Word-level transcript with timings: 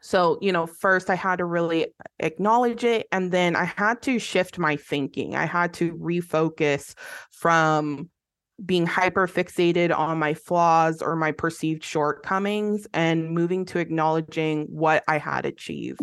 So, 0.00 0.38
you 0.40 0.50
know, 0.50 0.66
first 0.66 1.10
I 1.10 1.14
had 1.14 1.36
to 1.36 1.44
really 1.44 1.88
acknowledge 2.18 2.84
it. 2.84 3.06
And 3.12 3.32
then 3.32 3.54
I 3.54 3.64
had 3.64 4.02
to 4.02 4.18
shift 4.18 4.58
my 4.58 4.76
thinking. 4.76 5.34
I 5.34 5.44
had 5.44 5.74
to 5.74 5.94
refocus 5.96 6.94
from 7.30 8.08
being 8.64 8.86
hyper 8.86 9.26
fixated 9.26 9.96
on 9.96 10.18
my 10.18 10.34
flaws 10.34 11.00
or 11.00 11.16
my 11.16 11.32
perceived 11.32 11.84
shortcomings 11.84 12.86
and 12.92 13.30
moving 13.30 13.64
to 13.66 13.78
acknowledging 13.78 14.66
what 14.66 15.02
I 15.08 15.18
had 15.18 15.46
achieved. 15.46 16.00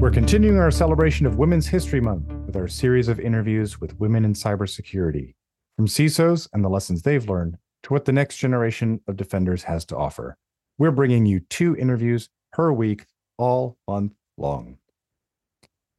We're 0.00 0.10
continuing 0.10 0.58
our 0.58 0.70
celebration 0.70 1.26
of 1.26 1.36
Women's 1.36 1.66
History 1.66 2.00
Month 2.00 2.32
with 2.46 2.54
our 2.54 2.68
series 2.68 3.08
of 3.08 3.18
interviews 3.18 3.80
with 3.80 3.98
women 3.98 4.24
in 4.24 4.34
cybersecurity, 4.34 5.34
from 5.76 5.86
CISOs 5.86 6.48
and 6.52 6.64
the 6.64 6.68
lessons 6.68 7.02
they've 7.02 7.28
learned 7.28 7.58
to 7.82 7.92
what 7.92 8.06
the 8.06 8.12
next 8.12 8.38
generation 8.38 9.00
of 9.06 9.16
defenders 9.16 9.62
has 9.64 9.84
to 9.86 9.96
offer. 9.96 10.36
We're 10.78 10.90
bringing 10.90 11.26
you 11.26 11.40
two 11.40 11.76
interviews 11.76 12.28
per 12.52 12.72
week, 12.72 13.04
all 13.38 13.76
month 13.86 14.12
long. 14.36 14.78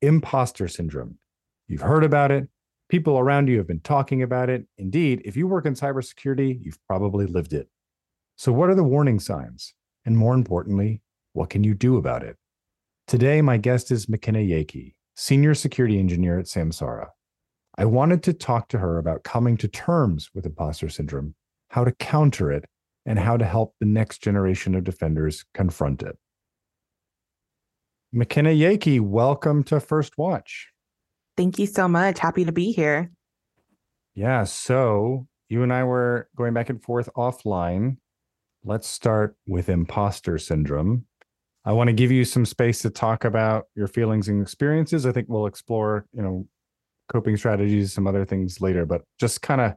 Imposter 0.01 0.67
syndrome. 0.67 1.17
You've 1.67 1.81
heard 1.81 2.03
about 2.03 2.31
it. 2.31 2.49
People 2.89 3.19
around 3.19 3.47
you 3.47 3.57
have 3.57 3.67
been 3.67 3.81
talking 3.81 4.23
about 4.23 4.49
it. 4.49 4.65
Indeed, 4.77 5.21
if 5.25 5.35
you 5.35 5.47
work 5.47 5.65
in 5.65 5.73
cybersecurity, 5.73 6.59
you've 6.61 6.79
probably 6.87 7.25
lived 7.25 7.53
it. 7.53 7.69
So, 8.37 8.51
what 8.51 8.69
are 8.69 8.75
the 8.75 8.83
warning 8.83 9.19
signs? 9.19 9.73
And 10.05 10.17
more 10.17 10.33
importantly, 10.33 11.01
what 11.33 11.49
can 11.49 11.63
you 11.63 11.73
do 11.73 11.97
about 11.97 12.23
it? 12.23 12.37
Today, 13.07 13.41
my 13.41 13.57
guest 13.57 13.91
is 13.91 14.07
McKenna 14.07 14.39
Yeakey, 14.39 14.95
Senior 15.15 15.53
Security 15.53 15.99
Engineer 15.99 16.39
at 16.39 16.45
Samsara. 16.45 17.09
I 17.79 17.85
wanted 17.85 18.23
to 18.23 18.33
talk 18.33 18.69
to 18.69 18.79
her 18.79 18.97
about 18.97 19.23
coming 19.23 19.55
to 19.57 19.67
terms 19.67 20.31
with 20.33 20.47
imposter 20.47 20.89
syndrome, 20.89 21.35
how 21.69 21.83
to 21.83 21.91
counter 21.91 22.51
it, 22.51 22.65
and 23.05 23.19
how 23.19 23.37
to 23.37 23.45
help 23.45 23.75
the 23.79 23.85
next 23.85 24.23
generation 24.23 24.73
of 24.73 24.83
defenders 24.83 25.45
confront 25.53 26.01
it. 26.01 26.17
McKenna 28.11 28.49
Yeakey, 28.49 28.99
welcome 28.99 29.63
to 29.65 29.79
First 29.79 30.17
Watch. 30.17 30.69
Thank 31.35 31.59
you 31.59 31.67
so 31.67 31.87
much. 31.87 32.17
Happy 32.17 32.45
to 32.45 32.51
be 32.51 32.71
here. 32.71 33.11
Yeah. 34.15 34.43
So 34.45 35.27
you 35.47 35.61
and 35.61 35.71
I 35.71 35.83
were 35.83 36.29
going 36.35 36.55
back 36.55 36.71
and 36.71 36.81
forth 36.81 37.09
offline. 37.15 37.97
Let's 38.63 38.87
start 38.87 39.35
with 39.45 39.69
imposter 39.69 40.39
syndrome. 40.39 41.05
I 41.63 41.73
want 41.73 41.89
to 41.89 41.93
give 41.93 42.11
you 42.11 42.25
some 42.25 42.45
space 42.45 42.81
to 42.81 42.89
talk 42.89 43.23
about 43.23 43.65
your 43.75 43.87
feelings 43.87 44.29
and 44.29 44.41
experiences. 44.41 45.05
I 45.05 45.11
think 45.11 45.27
we'll 45.29 45.45
explore, 45.45 46.07
you 46.11 46.23
know, 46.23 46.47
coping 47.11 47.37
strategies, 47.37 47.93
some 47.93 48.07
other 48.07 48.25
things 48.25 48.61
later, 48.61 48.85
but 48.85 49.01
just 49.19 49.41
kind 49.41 49.61
of 49.61 49.73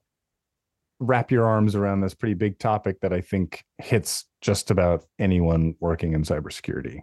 wrap 0.99 1.31
your 1.31 1.47
arms 1.47 1.75
around 1.75 2.01
this 2.01 2.15
pretty 2.15 2.35
big 2.35 2.59
topic 2.59 3.01
that 3.01 3.13
I 3.13 3.21
think 3.21 3.65
hits 3.79 4.27
just 4.41 4.71
about 4.71 5.05
anyone 5.19 5.75
working 5.81 6.13
in 6.13 6.23
cybersecurity. 6.23 7.01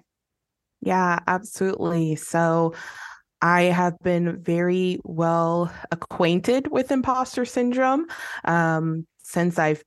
Yeah, 0.81 1.19
absolutely. 1.25 2.15
So 2.15 2.73
I 3.41 3.63
have 3.63 3.97
been 4.03 4.41
very 4.41 4.99
well 5.03 5.71
acquainted 5.91 6.71
with 6.71 6.91
imposter 6.91 7.45
syndrome 7.45 8.05
um, 8.45 9.07
since 9.19 9.57
I've 9.57 9.83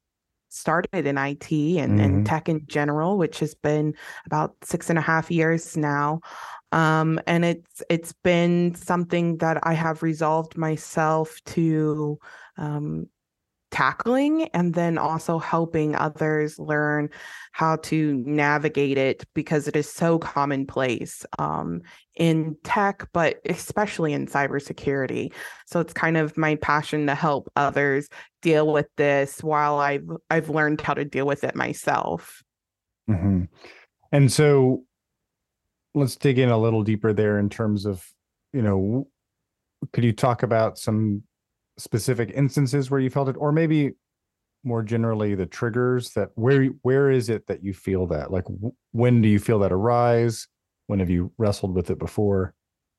started 0.50 1.06
in 1.06 1.16
IT 1.16 1.50
and, 1.50 1.50
mm-hmm. 1.50 2.00
and 2.00 2.26
tech 2.26 2.48
in 2.48 2.62
general, 2.66 3.18
which 3.18 3.38
has 3.38 3.54
been 3.54 3.94
about 4.26 4.54
six 4.62 4.90
and 4.90 4.98
a 4.98 5.02
half 5.02 5.30
years 5.30 5.76
now. 5.76 6.20
Um, 6.72 7.20
and 7.26 7.44
it's 7.44 7.82
it's 7.90 8.12
been 8.12 8.74
something 8.74 9.38
that 9.38 9.58
I 9.64 9.74
have 9.74 10.02
resolved 10.02 10.56
myself 10.56 11.40
to 11.46 12.18
um, 12.56 13.08
tackling 13.70 14.48
and 14.48 14.74
then 14.74 14.98
also 14.98 15.38
helping 15.38 15.94
others 15.94 16.58
learn 16.58 17.08
how 17.52 17.76
to 17.76 18.14
navigate 18.26 18.98
it 18.98 19.24
because 19.34 19.68
it 19.68 19.76
is 19.76 19.88
so 19.88 20.18
commonplace 20.18 21.24
um, 21.38 21.80
in 22.16 22.56
tech, 22.64 23.08
but 23.12 23.40
especially 23.48 24.12
in 24.12 24.26
cybersecurity. 24.26 25.32
So 25.66 25.80
it's 25.80 25.92
kind 25.92 26.16
of 26.16 26.36
my 26.36 26.56
passion 26.56 27.06
to 27.06 27.14
help 27.14 27.50
others 27.56 28.08
deal 28.42 28.72
with 28.72 28.88
this 28.96 29.42
while 29.42 29.78
I've 29.78 30.08
I've 30.30 30.50
learned 30.50 30.80
how 30.80 30.94
to 30.94 31.04
deal 31.04 31.26
with 31.26 31.44
it 31.44 31.54
myself. 31.54 32.42
Mm-hmm. 33.08 33.44
And 34.12 34.32
so 34.32 34.84
let's 35.94 36.16
dig 36.16 36.38
in 36.38 36.48
a 36.48 36.58
little 36.58 36.82
deeper 36.82 37.12
there 37.12 37.38
in 37.38 37.48
terms 37.48 37.86
of, 37.86 38.04
you 38.52 38.62
know, 38.62 39.08
could 39.92 40.04
you 40.04 40.12
talk 40.12 40.42
about 40.42 40.78
some 40.78 41.22
specific 41.78 42.30
instances 42.34 42.90
where 42.90 43.00
you 43.00 43.10
felt 43.10 43.28
it? 43.28 43.36
Or 43.38 43.52
maybe 43.52 43.92
more 44.62 44.82
generally 44.82 45.34
the 45.34 45.46
triggers 45.46 46.10
that 46.10 46.28
where 46.34 46.66
where 46.82 47.10
is 47.10 47.28
it 47.28 47.46
that 47.46 47.64
you 47.64 47.72
feel 47.72 48.06
that? 48.08 48.30
Like 48.30 48.44
when 48.92 49.22
do 49.22 49.28
you 49.28 49.38
feel 49.38 49.58
that 49.60 49.72
arise? 49.72 50.48
When 50.86 50.98
have 50.98 51.10
you 51.10 51.32
wrestled 51.38 51.74
with 51.74 51.90
it 51.90 51.98
before? 51.98 52.54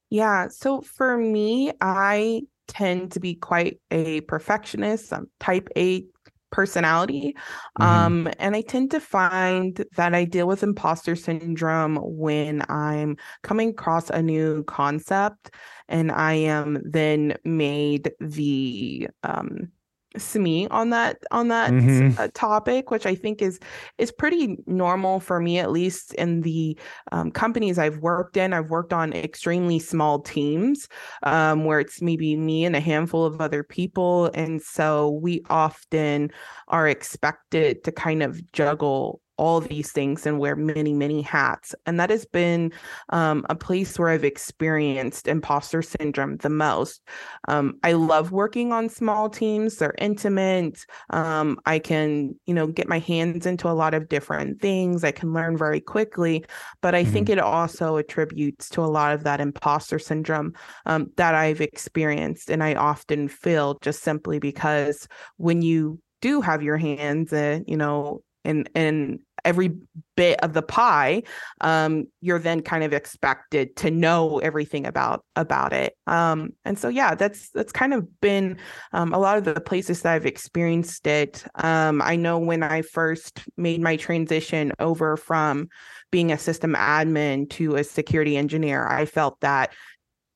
Yeah 0.10 0.48
so 0.50 0.82
for 0.82 1.18
me 1.18 1.72
i 1.80 2.42
tend 2.72 3.12
to 3.12 3.20
be 3.20 3.36
quite 3.36 3.80
a 3.92 4.22
perfectionist. 4.22 5.12
I'm 5.12 5.30
type 5.40 5.68
a 5.76 6.06
personality 6.52 7.36
mm-hmm. 7.80 7.84
um 7.84 8.34
and 8.40 8.56
i 8.56 8.62
tend 8.62 8.92
to 8.92 9.00
find 9.00 9.84
that 9.96 10.14
i 10.14 10.24
deal 10.24 10.48
with 10.48 10.64
imposter 10.64 11.16
syndrome 11.16 11.98
when 12.02 12.64
i'm 12.70 13.16
coming 13.42 13.70
across 13.70 14.10
a 14.10 14.22
new 14.22 14.64
concept 14.66 15.52
and 15.92 16.12
I 16.12 16.34
am 16.34 16.82
then 16.84 17.36
made 17.44 18.12
the 18.20 19.10
um 19.24 19.72
SME 20.18 20.68
on 20.72 20.90
that 20.90 21.18
on 21.32 21.48
that 21.48 21.72
mm-hmm. 21.72 22.20
uh, 22.20 22.28
topic, 22.34 22.92
which 22.92 23.06
I 23.06 23.16
think 23.16 23.42
is 23.42 23.60
is 23.98 24.12
pretty 24.12 24.58
normal 24.66 25.20
for 25.20 25.40
me, 25.40 25.60
at 25.60 25.72
least 25.72 26.14
in 26.16 26.42
the 26.42 26.78
um, 27.12 27.32
companies 27.32 27.80
I've 27.80 28.00
worked 28.00 28.38
in. 28.38 28.54
I've 28.54 28.70
worked 28.70 28.94
on 28.94 29.14
extremely 29.14 29.80
small 29.80 30.20
teams 30.20 30.88
um, 31.24 31.66
where 31.66 31.80
it's 31.80 32.02
maybe 32.02 32.36
me 32.36 32.66
and 32.66 32.76
a 32.76 32.82
handful 32.82 33.26
of 33.26 33.40
other 33.40 33.64
people, 33.64 34.32
and 34.34 34.62
so 34.62 35.12
we 35.22 35.44
often 35.50 36.32
are 36.68 36.88
expected 36.88 37.84
to 37.86 37.92
kind 37.92 38.22
of 38.22 38.52
juggle 38.52 39.21
all 39.42 39.60
these 39.60 39.92
things 39.92 40.28
and 40.28 40.38
wear 40.38 40.56
many, 40.56 40.94
many 40.94 41.24
hats. 41.24 41.74
And 41.88 42.00
that 42.00 42.12
has 42.12 42.26
been 42.26 42.72
um, 43.10 43.44
a 43.50 43.56
place 43.56 43.98
where 43.98 44.10
I've 44.10 44.24
experienced 44.24 45.28
imposter 45.28 45.82
syndrome 45.82 46.38
the 46.38 46.50
most. 46.50 47.02
Um, 47.48 47.80
I 47.82 47.94
love 47.94 48.32
working 48.32 48.72
on 48.72 48.88
small 48.88 49.32
teams, 49.32 49.78
they're 49.78 49.96
intimate. 49.98 50.86
Um, 51.10 51.58
I 51.66 51.80
can, 51.80 52.36
you 52.46 52.54
know, 52.54 52.68
get 52.68 52.88
my 52.88 53.00
hands 53.00 53.48
into 53.48 53.68
a 53.68 53.74
lot 53.74 53.96
of 53.96 54.10
different 54.10 54.62
things. 54.62 55.04
I 55.04 55.12
can 55.12 55.34
learn 55.34 55.58
very 55.58 55.82
quickly. 55.82 56.46
But 56.82 56.94
I 56.94 57.02
mm-hmm. 57.02 57.12
think 57.12 57.30
it 57.30 57.40
also 57.40 57.98
attributes 57.98 58.70
to 58.70 58.82
a 58.82 58.94
lot 59.00 59.12
of 59.12 59.24
that 59.24 59.42
imposter 59.42 59.98
syndrome 59.98 60.54
um, 60.86 61.10
that 61.18 61.34
I've 61.34 61.62
experienced. 61.62 62.52
And 62.52 62.64
I 62.64 62.76
often 62.76 63.28
feel 63.28 63.80
just 63.82 64.04
simply 64.04 64.38
because 64.38 65.08
when 65.38 65.64
you 65.64 66.00
do 66.22 66.42
have 66.42 66.62
your 66.62 66.78
hands, 66.78 67.34
uh, 67.34 67.62
you 67.66 67.76
know, 67.76 68.22
and 68.44 68.70
and 68.76 69.20
every 69.44 69.76
bit 70.16 70.40
of 70.44 70.54
the 70.54 70.62
pie 70.62 71.24
um, 71.62 72.06
you're 72.22 72.40
then 72.40 72.62
kind 72.62 72.84
of 72.84 72.94
expected 72.94 73.76
to 73.76 73.90
know 73.90 74.40
everything 74.40 74.86
about 74.86 75.26
about 75.36 75.74
it. 75.74 75.96
Um, 76.08 76.52
and 76.66 76.78
so 76.78 76.90
yeah 76.90 77.16
that's 77.16 77.50
that's 77.50 77.72
kind 77.72 77.94
of 77.94 78.08
been 78.22 78.58
um, 78.94 79.14
a 79.14 79.20
lot 79.20 79.38
of 79.38 79.44
the 79.44 79.60
places 79.60 80.02
that 80.02 80.14
i've 80.14 80.26
experienced 80.26 81.08
it. 81.08 81.44
Um, 81.56 82.02
i 82.02 82.16
know 82.16 82.38
when 82.38 82.64
i 82.64 82.82
first 82.82 83.42
made 83.58 83.82
my 83.82 83.96
transition 83.96 84.72
over 84.80 85.18
from 85.18 85.70
being 86.12 86.32
a 86.32 86.38
system 86.38 86.76
admin 86.76 87.50
to 87.52 87.76
a 87.76 87.84
security 87.84 88.38
engineer 88.38 88.88
i 88.88 89.06
felt 89.06 89.40
that 89.42 89.74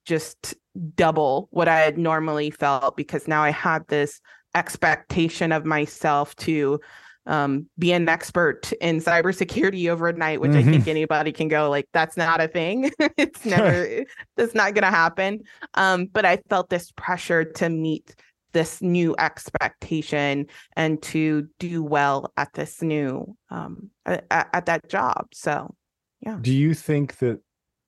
just 0.06 0.56
double 0.96 1.48
what 1.52 1.68
i 1.68 1.80
had 1.80 1.98
normally 1.98 2.50
felt 2.50 2.96
because 2.98 3.28
now 3.28 3.42
i 3.44 3.50
had 3.50 3.88
this 3.88 4.22
expectation 4.56 5.52
of 5.52 5.66
myself 5.66 6.36
to 6.38 6.80
um, 7.26 7.68
be 7.78 7.92
an 7.92 8.08
expert 8.08 8.72
in 8.82 9.00
cybersecurity 9.00 9.90
overnight, 9.90 10.42
which 10.42 10.52
mm-hmm. 10.52 10.70
I 10.70 10.72
think 10.72 10.88
anybody 10.88 11.32
can 11.32 11.48
go 11.48 11.70
like 11.70 11.88
that's 11.94 12.18
not 12.18 12.42
a 12.42 12.48
thing. 12.48 12.92
it's 13.18 13.46
never 13.46 14.06
that's 14.38 14.54
not 14.54 14.74
going 14.74 14.84
to 14.84 14.96
happen. 14.96 15.42
Um, 15.74 16.06
but 16.06 16.26
I 16.26 16.38
felt 16.50 16.70
this 16.70 16.92
pressure 16.92 17.44
to 17.44 17.70
meet 17.70 18.16
this 18.56 18.82
new 18.82 19.14
expectation 19.20 20.48
and 20.78 21.02
to 21.04 21.46
do 21.60 21.84
well 21.84 22.32
at 22.38 22.54
this 22.54 22.82
new 22.82 23.36
um, 23.50 23.90
at, 24.06 24.26
at 24.32 24.66
that 24.66 24.88
job. 24.88 25.28
So, 25.34 25.76
yeah. 26.22 26.38
Do 26.40 26.54
you 26.54 26.74
think 26.74 27.18
that 27.18 27.42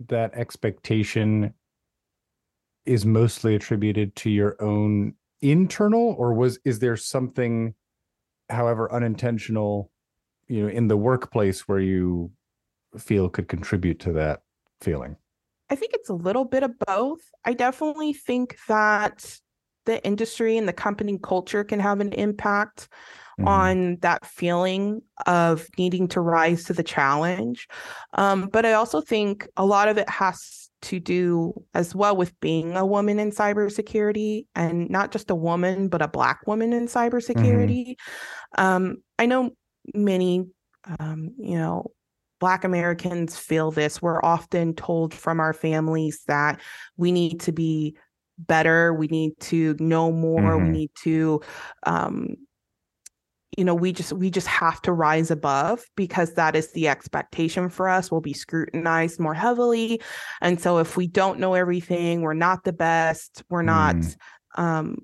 that 0.08 0.34
expectation 0.34 1.54
is 2.86 3.06
mostly 3.06 3.56
attributed 3.56 4.16
to 4.18 4.30
your 4.30 4.62
own 4.62 5.14
internal, 5.42 6.16
or 6.18 6.34
was 6.34 6.60
is 6.66 6.80
there 6.80 6.98
something? 6.98 7.74
However 8.50 8.92
unintentional 8.92 9.92
you 10.48 10.64
know 10.64 10.70
in 10.70 10.88
the 10.88 10.98
workplace 10.98 11.68
where 11.68 11.80
you 11.80 12.32
feel 12.98 13.30
could 13.30 13.48
contribute 13.48 14.00
to 14.00 14.14
that 14.14 14.42
feeling 14.82 15.16
i 15.70 15.76
think 15.76 15.94
it's 15.94 16.10
a 16.10 16.14
little 16.14 16.46
bit 16.46 16.64
of 16.64 16.72
both 16.80 17.20
i 17.46 17.54
definitely 17.54 18.14
think 18.14 18.58
that 18.68 19.40
the 19.88 20.04
industry 20.06 20.58
and 20.58 20.68
the 20.68 20.74
company 20.74 21.18
culture 21.18 21.64
can 21.64 21.80
have 21.80 22.00
an 22.00 22.14
impact 22.14 22.90
mm-hmm. 23.40 23.48
on 23.48 23.98
that 24.02 24.26
feeling 24.26 25.02
of 25.26 25.68
needing 25.80 26.08
to 26.10 26.22
rise 26.22 26.66
to 26.66 26.74
the 26.74 26.84
challenge. 26.84 27.68
Um, 28.14 28.50
but 28.52 28.66
I 28.66 28.74
also 28.74 29.02
think 29.02 29.48
a 29.58 29.66
lot 29.66 29.88
of 29.88 29.98
it 29.98 30.08
has 30.10 30.67
to 30.84 31.00
do 31.00 31.54
as 31.74 31.96
well 31.96 32.16
with 32.16 32.40
being 32.40 32.76
a 32.76 32.86
woman 32.86 33.20
in 33.20 33.32
cybersecurity 33.32 34.46
and 34.56 34.90
not 34.90 35.12
just 35.12 35.30
a 35.30 35.36
woman, 35.36 35.88
but 35.88 36.02
a 36.02 36.08
Black 36.08 36.40
woman 36.46 36.74
in 36.74 36.88
cybersecurity. 36.88 37.90
Mm-hmm. 37.90 38.64
Um, 38.64 38.98
I 39.18 39.26
know 39.26 39.52
many, 39.94 40.46
um, 41.00 41.32
you 41.38 41.58
know, 41.58 41.92
Black 42.40 42.64
Americans 42.64 43.38
feel 43.38 43.72
this. 43.72 44.02
We're 44.02 44.24
often 44.24 44.76
told 44.76 45.14
from 45.14 45.40
our 45.40 45.54
families 45.54 46.22
that 46.28 46.62
we 46.96 47.12
need 47.12 47.40
to 47.42 47.52
be 47.52 47.98
better, 48.38 48.94
we 48.94 49.08
need 49.08 49.40
to 49.40 49.76
know 49.80 50.12
more, 50.12 50.42
mm-hmm. 50.42 50.66
we 50.66 50.72
need 50.72 50.92
to 51.04 51.42
um, 51.88 52.36
you 53.58 53.66
know 53.66 53.76
we 53.76 53.92
just 53.92 54.14
we 54.14 54.30
just 54.30 54.48
have 54.48 54.82
to 54.84 54.94
rise 54.94 55.32
above 55.32 55.84
because 55.96 56.36
that 56.36 56.56
is 56.56 56.72
the 56.72 56.88
expectation 56.88 57.70
for 57.70 57.90
us. 57.90 58.12
We'll 58.12 58.22
be 58.22 58.34
scrutinized 58.34 59.20
more 59.20 59.34
heavily. 59.34 60.00
And 60.42 60.62
so 60.62 60.78
if 60.78 60.96
we 60.96 61.08
don't 61.08 61.40
know 61.40 61.56
everything 61.56 62.22
we're 62.22 62.36
not 62.36 62.64
the 62.64 62.72
best 62.72 63.44
we're 63.50 63.64
not 63.64 63.96
mm. 63.96 64.16
um, 64.56 64.98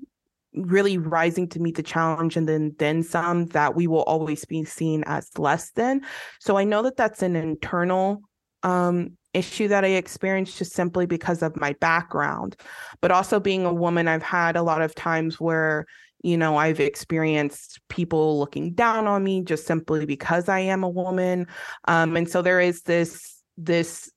really 0.54 1.00
rising 1.00 1.50
to 1.50 1.60
meet 1.60 1.76
the 1.76 1.84
challenge 1.84 2.38
and 2.38 2.48
then 2.48 2.76
then 2.78 3.02
some 3.02 3.48
that 3.48 3.76
we 3.76 3.88
will 3.88 4.04
always 4.04 4.46
be 4.46 4.64
seen 4.64 5.04
as 5.08 5.28
less 5.38 5.72
than. 5.72 6.02
So 6.40 6.56
i 6.56 6.64
know 6.64 6.84
that 6.84 6.96
that's 6.96 7.24
an 7.24 7.36
internal 7.36 8.22
um, 8.62 9.18
issue 9.34 9.68
that 9.68 9.84
i 9.84 9.88
experienced 9.88 10.60
just 10.60 10.74
simply 10.74 11.08
because 11.08 11.42
of 11.42 11.60
my 11.60 11.74
background 11.82 12.56
but 13.02 13.10
also 13.10 13.40
being 13.40 13.66
a 13.66 13.74
woman 13.74 14.08
i've 14.08 14.22
had 14.22 14.56
a 14.56 14.62
lot 14.62 14.84
of 14.84 14.94
times 14.94 15.40
where 15.40 15.86
you 16.24 16.38
know 16.38 16.58
i've 16.58 16.80
experienced 16.80 17.80
people 17.90 18.40
looking 18.40 18.74
down 18.74 19.06
on 19.06 19.24
me 19.24 19.42
just 19.44 19.68
simply 19.68 20.06
because 20.06 20.50
i 20.50 20.60
am 20.60 20.84
a 20.84 20.90
woman 20.90 21.46
um, 21.88 22.16
and 22.16 22.30
so 22.30 22.42
there 22.42 22.60
is 22.60 22.82
this 22.84 23.44
this 23.58 24.10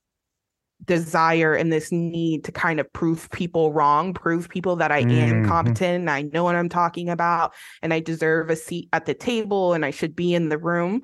desire 0.85 1.55
and 1.55 1.73
this 1.73 1.91
need 1.91 2.45
to 2.45 2.53
kind 2.53 2.79
of 2.79 2.93
prove 2.93 3.31
people 3.31 3.73
wrong 3.73 4.13
prove 4.13 4.49
people 4.49 4.77
that 4.77 4.93
i 4.93 4.99
am 4.99 5.09
mm-hmm. 5.09 5.49
competent 5.49 6.01
and 6.01 6.11
i 6.11 6.21
know 6.21 6.45
what 6.45 6.55
i'm 6.55 6.69
talking 6.69 7.09
about 7.09 7.55
and 7.83 7.95
i 7.95 8.01
deserve 8.01 8.51
a 8.51 8.57
seat 8.57 8.89
at 8.93 9.07
the 9.07 9.15
table 9.15 9.73
and 9.73 9.87
i 9.87 9.91
should 9.91 10.15
be 10.15 10.35
in 10.35 10.51
the 10.51 10.59
room 10.59 11.03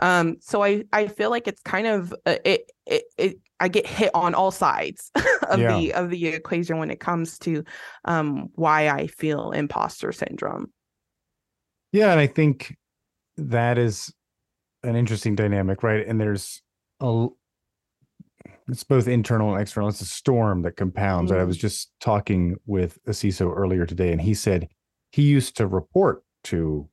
um, 0.00 0.36
so 0.40 0.62
i 0.62 0.82
i 0.92 1.06
feel 1.06 1.30
like 1.30 1.46
it's 1.46 1.62
kind 1.62 1.86
of 1.86 2.14
uh, 2.26 2.36
it, 2.44 2.70
it, 2.86 3.04
it 3.18 3.38
I 3.62 3.68
get 3.68 3.86
hit 3.86 4.10
on 4.12 4.34
all 4.34 4.50
sides 4.50 5.12
of 5.48 5.60
yeah. 5.60 5.78
the 5.78 5.94
of 5.94 6.10
the 6.10 6.26
equation 6.26 6.78
when 6.78 6.90
it 6.90 6.98
comes 6.98 7.38
to 7.40 7.64
um, 8.04 8.48
why 8.56 8.88
I 8.88 9.06
feel 9.06 9.52
imposter 9.52 10.10
syndrome. 10.10 10.72
Yeah, 11.92 12.10
and 12.10 12.18
I 12.18 12.26
think 12.26 12.76
that 13.36 13.78
is 13.78 14.12
an 14.82 14.96
interesting 14.96 15.36
dynamic, 15.36 15.84
right? 15.84 16.04
And 16.04 16.20
there's 16.20 16.60
a 16.98 17.28
it's 18.66 18.82
both 18.82 19.06
internal 19.06 19.52
and 19.52 19.62
external. 19.62 19.88
It's 19.88 20.00
a 20.00 20.06
storm 20.06 20.62
that 20.62 20.76
compounds. 20.76 21.30
Mm-hmm. 21.30 21.40
I 21.40 21.44
was 21.44 21.56
just 21.56 21.92
talking 22.00 22.56
with 22.66 22.98
a 23.06 23.10
CISO 23.10 23.54
earlier 23.54 23.86
today, 23.86 24.10
and 24.10 24.20
he 24.20 24.34
said 24.34 24.68
he 25.12 25.22
used 25.22 25.56
to 25.58 25.68
report 25.68 26.24
to 26.44 26.88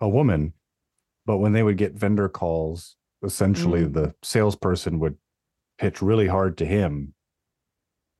a 0.00 0.08
woman, 0.08 0.52
but 1.26 1.38
when 1.38 1.52
they 1.52 1.62
would 1.62 1.76
get 1.76 1.94
vendor 1.94 2.28
calls, 2.28 2.96
essentially 3.24 3.82
mm-hmm. 3.82 3.92
the 3.92 4.14
salesperson 4.22 4.98
would 4.98 5.16
pitch 5.78 6.02
really 6.02 6.26
hard 6.26 6.58
to 6.58 6.64
him. 6.64 7.14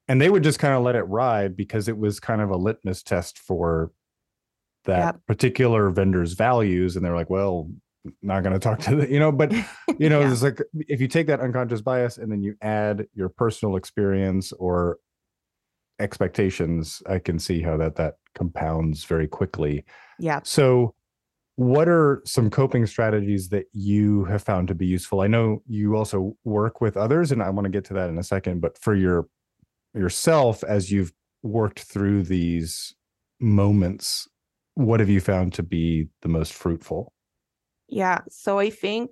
And 0.09 0.21
they 0.21 0.31
would 0.31 0.43
just 0.43 0.59
kind 0.59 0.75
of 0.75 0.83
let 0.83 0.97
it 0.97 1.03
ride 1.03 1.57
because 1.57 1.89
it 1.89 1.97
was 1.97 2.21
kind 2.21 2.41
of 2.41 2.51
a 2.51 2.57
litmus 2.57 3.03
test 3.03 3.39
for 3.39 3.93
that 4.85 5.15
yep. 5.15 5.21
particular 5.27 5.91
vendor's 5.91 6.33
values. 6.33 6.97
And 6.97 7.05
they're 7.05 7.15
like, 7.15 7.31
well, 7.31 7.71
not 8.21 8.43
going 8.43 8.53
to 8.53 8.59
talk 8.59 8.81
to 8.81 8.97
the, 8.97 9.11
you 9.11 9.19
know, 9.19 9.31
but 9.31 9.53
you 9.99 10.09
know, 10.09 10.21
yeah. 10.21 10.33
it's 10.33 10.43
like 10.43 10.61
if 10.75 11.01
you 11.01 11.09
take 11.09 11.29
that 11.29 11.41
unconscious 11.41 11.81
bias 11.81 12.19
and 12.19 12.31
then 12.31 12.43
you 12.43 12.57
add 12.61 13.07
your 13.15 13.29
personal 13.29 13.77
experience 13.77 14.53
or 14.53 14.99
expectations, 16.01 17.03
I 17.09 17.19
can 17.21 17.39
see 17.39 17.63
how 17.63 17.77
that 17.77 17.97
that 17.97 18.15
compounds 18.35 19.05
very 19.05 19.29
quickly. 19.29 19.85
Yeah. 20.19 20.41
So 20.43 20.95
what 21.57 21.89
are 21.89 22.23
some 22.25 22.49
coping 22.49 22.87
strategies 22.87 23.49
that 23.51 23.67
you 23.73 24.25
have 24.25 24.43
found 24.43 24.69
to 24.69 24.75
be 24.75 24.87
useful 24.87 25.21
i 25.21 25.27
know 25.27 25.63
you 25.67 25.97
also 25.97 26.35
work 26.45 26.81
with 26.81 26.97
others 26.97 27.31
and 27.31 27.43
i 27.43 27.51
want 27.51 27.65
to 27.65 27.71
get 27.71 27.85
to 27.85 27.95
that 27.95 28.09
in 28.09 28.19
a 28.19 28.23
second 28.23 28.61
but 28.61 28.79
for 28.79 28.95
your 28.95 29.29
yourself 29.95 30.65
as 30.65 30.91
you've 30.91 31.13
worked 31.43 31.81
through 31.81 32.23
these 32.23 32.95
moments 33.41 34.29
what 34.75 35.01
have 35.01 35.11
you 35.11 35.21
found 35.21 35.53
to 35.53 35.63
be 35.63 36.09
the 36.23 36.29
most 36.29 36.53
fruitful 36.55 37.13
yeah 37.89 38.19
so 38.31 38.59
i 38.59 38.71
think 38.71 39.11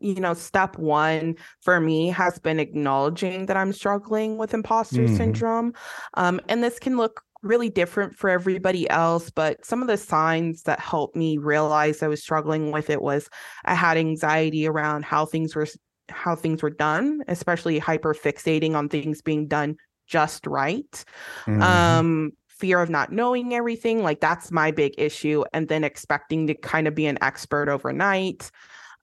you 0.00 0.14
know 0.14 0.32
step 0.32 0.78
one 0.78 1.34
for 1.60 1.80
me 1.80 2.08
has 2.08 2.38
been 2.38 2.58
acknowledging 2.58 3.46
that 3.46 3.56
i'm 3.56 3.72
struggling 3.72 4.38
with 4.38 4.54
imposter 4.54 5.02
mm-hmm. 5.02 5.16
syndrome 5.16 5.74
um, 6.14 6.40
and 6.48 6.62
this 6.62 6.78
can 6.78 6.96
look 6.96 7.22
really 7.42 7.68
different 7.68 8.16
for 8.16 8.30
everybody 8.30 8.88
else, 8.90 9.30
but 9.30 9.64
some 9.64 9.82
of 9.82 9.88
the 9.88 9.96
signs 9.96 10.62
that 10.62 10.80
helped 10.80 11.16
me 11.16 11.38
realize 11.38 12.02
I 12.02 12.08
was 12.08 12.22
struggling 12.22 12.72
with 12.72 12.90
it 12.90 13.02
was 13.02 13.28
I 13.64 13.74
had 13.74 13.96
anxiety 13.96 14.66
around 14.66 15.04
how 15.04 15.26
things 15.26 15.54
were 15.54 15.66
how 16.08 16.36
things 16.36 16.62
were 16.62 16.70
done, 16.70 17.22
especially 17.28 17.78
hyper 17.78 18.14
fixating 18.14 18.74
on 18.74 18.88
things 18.88 19.22
being 19.22 19.48
done 19.48 19.76
just 20.06 20.46
right. 20.46 21.04
Mm-hmm. 21.46 21.62
Um 21.62 22.32
fear 22.48 22.80
of 22.80 22.88
not 22.88 23.12
knowing 23.12 23.52
everything, 23.54 24.02
like 24.02 24.20
that's 24.20 24.50
my 24.50 24.70
big 24.70 24.94
issue 24.96 25.44
and 25.52 25.68
then 25.68 25.84
expecting 25.84 26.46
to 26.46 26.54
kind 26.54 26.88
of 26.88 26.94
be 26.94 27.06
an 27.06 27.18
expert 27.20 27.68
overnight 27.68 28.50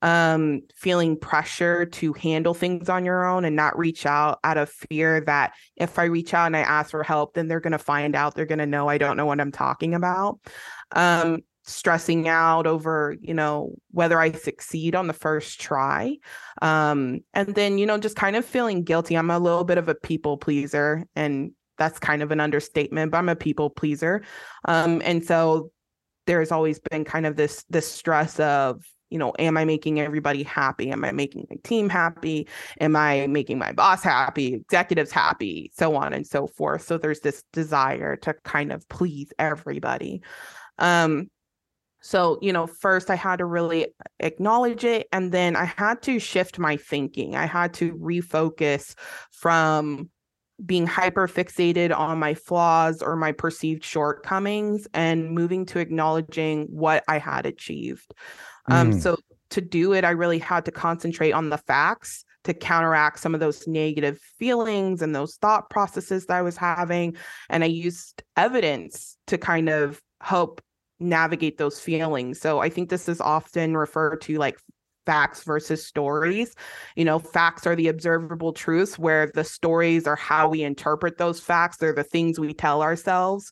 um, 0.04 0.62
feeling 0.76 1.18
pressure 1.18 1.86
to 1.86 2.12
handle 2.14 2.54
things 2.54 2.90
on 2.90 3.06
your 3.06 3.26
own 3.26 3.46
and 3.46 3.56
not 3.56 3.78
reach 3.80 4.06
out 4.06 4.40
out 4.44 4.58
of 4.58 4.70
fear 4.70 5.22
that 5.22 5.54
if 5.78 5.98
I 5.98 6.04
reach 6.04 6.34
out 6.34 6.46
and 6.46 6.58
I 6.58 6.60
ask 6.60 6.92
for 6.92 7.04
help, 7.04 7.34
then 7.34 7.48
they're 7.48 7.62
going 7.62 7.72
to 7.72 7.80
find 7.80 8.14
out, 8.14 8.36
they're 8.36 8.46
going 8.46 8.60
to 8.60 8.66
know 8.66 8.90
I 8.90 8.98
don't 8.98 9.16
know 9.16 9.26
what 9.26 9.40
I'm 9.40 9.52
talking 9.52 9.96
about. 9.96 10.40
Um, 10.92 11.40
stressing 11.66 12.28
out 12.28 12.68
over 12.68 13.16
you 13.22 13.34
know 13.34 13.74
whether 13.92 14.20
i 14.20 14.30
succeed 14.34 14.96
on 14.96 15.08
the 15.08 15.14
first 15.14 15.62
try. 15.62 16.18
Um 16.62 17.22
and 17.34 17.56
then 17.56 17.78
you 17.78 17.86
know 17.86 17.98
just 17.98 18.18
kind 18.18 18.36
of 18.36 18.44
feeling 18.44 18.84
guilty. 18.84 19.16
I'm 19.16 19.30
a 19.30 19.40
little 19.40 19.64
bit 19.64 19.78
of 19.78 19.88
a 19.88 19.96
people 19.96 20.36
pleaser 20.36 21.06
and 21.16 21.54
that's 21.78 22.00
kind 22.00 22.22
of 22.22 22.32
an 22.32 22.42
understatement 22.42 23.12
but 23.12 23.20
i'm 23.20 23.30
a 23.30 23.36
people 23.38 23.70
pleaser. 23.70 24.24
Um 24.66 25.02
and 25.06 25.24
so 25.24 25.72
there's 26.26 26.52
always 26.52 26.82
been 26.92 27.06
kind 27.06 27.26
of 27.26 27.38
this 27.38 27.64
this 27.70 27.90
stress 27.90 28.42
of 28.42 28.84
you 29.14 29.20
know, 29.20 29.32
am 29.38 29.58
I 29.58 29.64
making 29.64 30.00
everybody 30.00 30.42
happy? 30.42 30.90
Am 30.90 31.06
I 31.06 31.12
making 31.12 31.46
my 31.48 31.58
team 31.64 31.88
happy? 31.88 32.48
Am 32.82 32.96
I 32.96 33.28
making 33.28 33.60
my 33.60 33.72
boss 33.72 34.02
happy, 34.02 34.56
executives 34.56 35.12
happy, 35.12 35.72
so 35.76 35.96
on 35.96 36.14
and 36.14 36.26
so 36.26 36.48
forth. 36.48 36.82
So 36.82 36.98
there's 36.98 37.20
this 37.20 37.44
desire 37.54 38.16
to 38.18 38.34
kind 38.44 38.72
of 38.72 38.90
please 38.90 39.32
everybody. 39.38 40.24
Um, 40.80 41.30
so, 42.02 42.40
you 42.42 42.52
know, 42.52 42.66
first 42.66 43.12
I 43.12 43.16
had 43.16 43.38
to 43.38 43.46
really 43.46 43.88
acknowledge 44.20 44.84
it. 44.84 45.08
And 45.14 45.32
then 45.32 45.56
I 45.56 45.66
had 45.66 46.02
to 46.02 46.18
shift 46.18 46.58
my 46.58 46.76
thinking. 46.76 47.36
I 47.36 47.46
had 47.46 47.76
to 47.76 47.94
refocus 47.94 48.96
from 49.30 50.10
being 50.66 50.88
hyper 50.88 51.28
fixated 51.28 51.96
on 51.96 52.20
my 52.20 52.34
flaws 52.34 53.02
or 53.02 53.16
my 53.16 53.32
perceived 53.32 53.84
shortcomings 53.84 54.88
and 54.94 55.32
moving 55.32 55.66
to 55.68 55.80
acknowledging 55.80 56.66
what 56.70 57.04
I 57.08 57.20
had 57.20 57.46
achieved. 57.46 58.14
Um, 58.68 58.94
mm. 58.94 59.02
So 59.02 59.18
to 59.52 59.62
do 59.62 59.94
it, 59.94 60.04
I 60.04 60.12
really 60.12 60.40
had 60.40 60.66
to 60.66 60.72
concentrate 60.72 61.32
on 61.32 61.50
the 61.50 61.58
facts 61.58 62.26
to 62.44 62.54
counteract 62.54 63.20
some 63.20 63.34
of 63.34 63.40
those 63.40 63.68
negative 63.68 64.20
feelings 64.38 65.02
and 65.02 65.16
those 65.16 65.36
thought 65.36 65.70
processes 65.70 66.26
that 66.26 66.38
I 66.38 66.42
was 66.42 66.58
having. 66.58 67.16
And 67.50 67.64
I 67.64 67.68
used 67.68 68.24
evidence 68.36 69.18
to 69.28 69.38
kind 69.38 69.70
of 69.70 70.02
help 70.22 70.62
navigate 71.00 71.58
those 71.58 71.80
feelings. 71.80 72.40
So 72.40 72.60
I 72.60 72.70
think 72.70 72.90
this 72.90 73.08
is 73.08 73.22
often 73.22 73.78
referred 73.78 74.22
to 74.22 74.38
like 74.38 74.60
facts 75.06 75.44
versus 75.44 75.86
stories. 75.86 76.56
You 76.96 77.06
know, 77.06 77.20
facts 77.20 77.68
are 77.68 77.76
the 77.76 77.88
observable 77.88 78.54
truths, 78.54 78.98
where 78.98 79.32
the 79.34 79.44
stories 79.44 80.08
are 80.08 80.16
how 80.16 80.50
we 80.50 80.64
interpret 80.64 81.18
those 81.18 81.40
facts. 81.40 81.78
They're 81.78 81.94
the 81.94 82.04
things 82.04 82.40
we 82.40 82.54
tell 82.54 82.82
ourselves. 82.82 83.52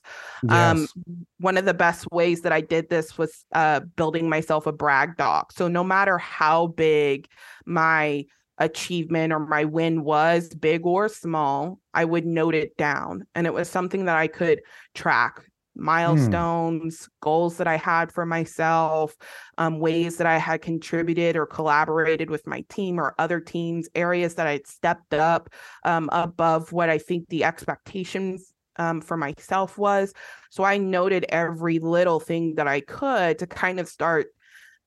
Um, 0.50 0.80
yes. 0.80 0.94
Um, 0.96 1.26
one 1.40 1.58
of 1.58 1.66
the 1.66 1.74
best 1.74 2.06
ways 2.12 2.42
that 2.42 2.52
I 2.52 2.62
did 2.62 2.90
this 2.90 3.18
was 3.18 3.46
uh, 3.54 3.82
building 3.96 4.30
myself 4.30 4.66
a 4.68 4.72
brag 4.72 5.18
doc. 5.18 5.52
So 5.52 5.68
no 5.68 5.84
matter 5.84 6.18
how 6.18 6.68
big 6.68 7.28
my 7.66 8.26
achievement 8.58 9.34
or 9.34 9.40
my 9.40 9.66
win 9.66 10.04
was, 10.04 10.50
big 10.50 10.86
or 10.86 11.10
small, 11.10 11.80
I 11.94 12.06
would 12.06 12.26
note 12.26 12.54
it 12.54 12.78
down. 12.78 13.26
And 13.34 13.48
it 13.48 13.54
was 13.54 13.70
something 13.70 14.06
that 14.06 14.18
I 14.18 14.28
could 14.28 14.62
track 14.94 15.42
Hmm. 15.76 15.84
milestones, 15.84 17.10
goals 17.22 17.58
that 17.58 17.68
I 17.68 17.78
had 17.78 18.12
for 18.12 18.26
myself, 18.26 19.16
um, 19.58 19.80
ways 19.80 20.18
that 20.18 20.28
I 20.28 20.38
had 20.38 20.62
contributed 20.62 21.36
or 21.36 21.46
collaborated 21.46 22.30
with 22.30 22.46
my 22.46 22.62
team 22.70 23.00
or 23.00 23.16
other 23.18 23.40
teams, 23.40 23.88
areas 23.96 24.36
that 24.36 24.48
I'd 24.48 24.68
stepped 24.68 25.14
up 25.14 25.50
um, 25.84 26.10
above 26.12 26.72
what 26.72 26.90
I 26.90 26.98
think 26.98 27.30
the 27.30 27.44
expectations 27.44 28.54
um, 28.78 29.02
for 29.02 29.18
myself 29.18 29.78
was. 29.78 30.14
So 30.50 30.64
I 30.64 30.78
noted 30.78 31.26
every 31.30 31.80
little 31.80 32.20
thing 32.20 32.56
that 32.56 32.68
I 32.68 32.82
could 32.82 33.40
to 33.40 33.48
kind 33.48 33.80
of 33.80 33.88
start 33.88 34.28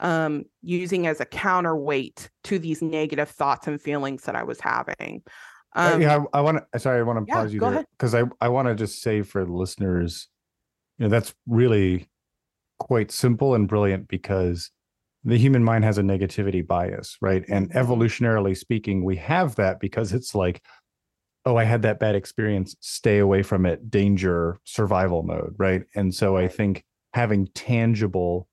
um, 0.00 0.44
using 0.62 1.06
as 1.06 1.20
a 1.20 1.24
counterweight 1.24 2.28
to 2.44 2.58
these 2.58 2.82
negative 2.82 3.30
thoughts 3.30 3.66
and 3.66 3.80
feelings 3.80 4.24
that 4.24 4.34
I 4.34 4.42
was 4.42 4.60
having. 4.60 5.22
Um, 5.76 6.02
yeah, 6.02 6.24
I, 6.32 6.38
I 6.38 6.40
want 6.40 6.58
to. 6.72 6.78
Sorry, 6.78 7.00
I 7.00 7.02
want 7.02 7.18
to 7.18 7.24
yeah, 7.26 7.42
pause 7.42 7.52
you 7.52 7.60
there 7.60 7.84
because 7.92 8.14
I 8.14 8.24
I 8.40 8.48
want 8.48 8.68
to 8.68 8.74
just 8.74 9.02
say 9.02 9.22
for 9.22 9.44
the 9.44 9.52
listeners, 9.52 10.28
you 10.98 11.04
know, 11.04 11.08
that's 11.08 11.34
really 11.46 12.08
quite 12.78 13.10
simple 13.10 13.54
and 13.54 13.68
brilliant 13.68 14.08
because 14.08 14.70
the 15.24 15.38
human 15.38 15.64
mind 15.64 15.84
has 15.84 15.98
a 15.98 16.02
negativity 16.02 16.66
bias, 16.66 17.16
right? 17.20 17.44
And 17.48 17.72
evolutionarily 17.72 18.56
speaking, 18.56 19.04
we 19.04 19.16
have 19.16 19.56
that 19.56 19.80
because 19.80 20.12
it's 20.12 20.34
like, 20.34 20.62
oh, 21.46 21.56
I 21.56 21.64
had 21.64 21.82
that 21.82 21.98
bad 21.98 22.14
experience, 22.14 22.76
stay 22.80 23.18
away 23.18 23.42
from 23.42 23.66
it, 23.66 23.90
danger, 23.90 24.58
survival 24.64 25.22
mode, 25.22 25.54
right? 25.58 25.82
And 25.94 26.14
so 26.14 26.36
I 26.36 26.48
think 26.48 26.84
having 27.14 27.46
tangible 27.54 28.48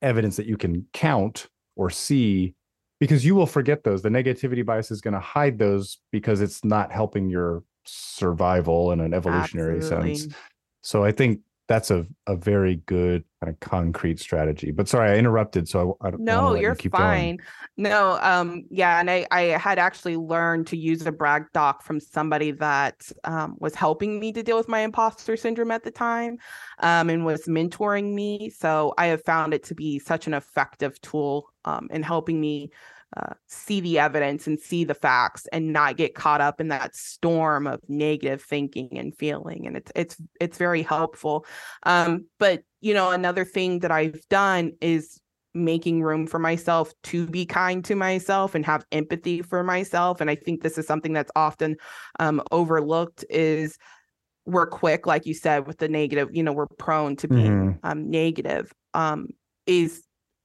evidence 0.00 0.36
that 0.36 0.46
you 0.46 0.56
can 0.56 0.86
count 0.92 1.48
or 1.76 1.90
see 1.90 2.54
because 3.00 3.24
you 3.24 3.34
will 3.34 3.46
forget 3.46 3.82
those. 3.82 4.02
The 4.02 4.08
negativity 4.08 4.64
bias 4.64 4.92
is 4.92 5.00
going 5.00 5.14
to 5.14 5.20
hide 5.20 5.58
those 5.58 5.98
because 6.12 6.40
it's 6.40 6.64
not 6.64 6.92
helping 6.92 7.28
your 7.28 7.64
survival 7.84 8.92
in 8.92 9.00
an 9.00 9.12
evolutionary 9.12 9.78
Absolutely. 9.78 10.14
sense. 10.14 10.34
So 10.82 11.04
I 11.04 11.10
think 11.10 11.40
that's 11.68 11.90
a, 11.90 12.06
a 12.26 12.36
very 12.36 12.76
good 12.86 13.24
kind 13.40 13.52
of 13.52 13.60
concrete 13.60 14.18
strategy. 14.20 14.72
But 14.72 14.88
sorry, 14.88 15.12
I 15.12 15.16
interrupted. 15.16 15.68
So 15.68 15.96
I, 16.00 16.08
I 16.08 16.12
no, 16.18 16.54
you're 16.54 16.76
you 16.82 16.90
fine. 16.90 17.36
Going. 17.36 17.40
No, 17.76 18.18
um, 18.20 18.64
yeah, 18.70 19.00
and 19.00 19.10
I 19.10 19.26
I 19.30 19.42
had 19.42 19.78
actually 19.78 20.16
learned 20.16 20.66
to 20.68 20.76
use 20.76 21.06
a 21.06 21.12
brag 21.12 21.44
doc 21.52 21.82
from 21.82 22.00
somebody 22.00 22.50
that 22.52 23.02
um, 23.24 23.56
was 23.58 23.74
helping 23.74 24.18
me 24.18 24.32
to 24.32 24.42
deal 24.42 24.56
with 24.56 24.68
my 24.68 24.80
imposter 24.80 25.36
syndrome 25.36 25.70
at 25.70 25.84
the 25.84 25.90
time, 25.90 26.38
um, 26.80 27.08
and 27.10 27.24
was 27.24 27.44
mentoring 27.44 28.12
me. 28.12 28.50
So 28.50 28.94
I 28.98 29.06
have 29.06 29.24
found 29.24 29.54
it 29.54 29.64
to 29.64 29.74
be 29.74 29.98
such 29.98 30.26
an 30.26 30.34
effective 30.34 31.00
tool 31.00 31.48
um, 31.64 31.88
in 31.90 32.02
helping 32.02 32.40
me 32.40 32.70
uh, 33.16 33.34
see 33.46 33.80
the 33.80 33.98
evidence 33.98 34.46
and 34.46 34.58
see 34.58 34.84
the 34.84 34.94
facts 34.94 35.46
and 35.52 35.72
not 35.72 35.96
get 35.96 36.14
caught 36.14 36.40
up 36.40 36.60
in 36.60 36.68
that 36.68 36.94
storm 36.96 37.66
of 37.66 37.80
negative 37.88 38.42
thinking 38.42 38.98
and 38.98 39.14
feeling 39.16 39.66
and 39.66 39.76
it's 39.76 39.92
it's 39.94 40.16
it's 40.40 40.58
very 40.58 40.82
helpful 40.82 41.44
um, 41.84 42.26
but 42.38 42.62
you 42.80 42.94
know 42.94 43.10
another 43.10 43.44
thing 43.44 43.80
that 43.80 43.90
i've 43.90 44.26
done 44.28 44.72
is 44.80 45.20
making 45.54 46.02
room 46.02 46.26
for 46.26 46.38
myself 46.38 46.94
to 47.02 47.26
be 47.26 47.44
kind 47.44 47.84
to 47.84 47.94
myself 47.94 48.54
and 48.54 48.64
have 48.64 48.86
empathy 48.92 49.42
for 49.42 49.62
myself 49.62 50.20
and 50.20 50.30
i 50.30 50.34
think 50.34 50.62
this 50.62 50.78
is 50.78 50.86
something 50.86 51.12
that's 51.12 51.32
often 51.36 51.76
um, 52.18 52.42
overlooked 52.50 53.24
is 53.28 53.76
we're 54.46 54.66
quick 54.66 55.06
like 55.06 55.26
you 55.26 55.34
said 55.34 55.66
with 55.66 55.78
the 55.78 55.88
negative 55.88 56.28
you 56.32 56.42
know 56.42 56.52
we're 56.52 56.66
prone 56.66 57.14
to 57.14 57.28
being 57.28 57.74
mm-hmm. 57.74 57.86
um, 57.86 58.10
negative 58.10 58.72
um, 58.94 59.28
is 59.66 60.02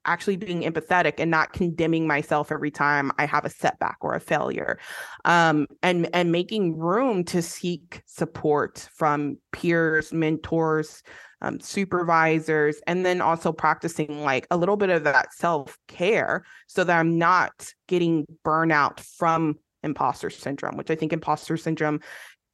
actually 0.07 0.37
being 0.37 0.63
empathetic 0.63 1.15
and 1.19 1.29
not 1.29 1.53
condemning 1.53 2.07
myself 2.07 2.51
every 2.51 2.71
time 2.71 3.11
I 3.17 3.25
have 3.25 3.45
a 3.45 3.49
setback 3.49 3.97
or 4.01 4.15
a 4.15 4.19
failure. 4.19 4.79
Um, 5.25 5.67
and 5.83 6.09
and 6.13 6.31
making 6.31 6.77
room 6.77 7.23
to 7.25 7.41
seek 7.41 8.01
support 8.05 8.89
from 8.93 9.37
peers, 9.51 10.11
mentors, 10.11 11.03
um, 11.41 11.59
supervisors, 11.59 12.81
and 12.87 13.05
then 13.05 13.21
also 13.21 13.51
practicing 13.51 14.23
like 14.23 14.47
a 14.49 14.57
little 14.57 14.77
bit 14.77 14.89
of 14.89 15.03
that 15.03 15.33
self 15.33 15.77
care 15.87 16.43
so 16.67 16.83
that 16.83 16.97
I'm 16.99 17.17
not 17.17 17.71
getting 17.87 18.25
burnout 18.43 18.99
from 18.99 19.59
imposter 19.83 20.29
syndrome, 20.29 20.77
which 20.77 20.89
I 20.89 20.95
think 20.95 21.13
imposter 21.13 21.57
syndrome 21.57 22.01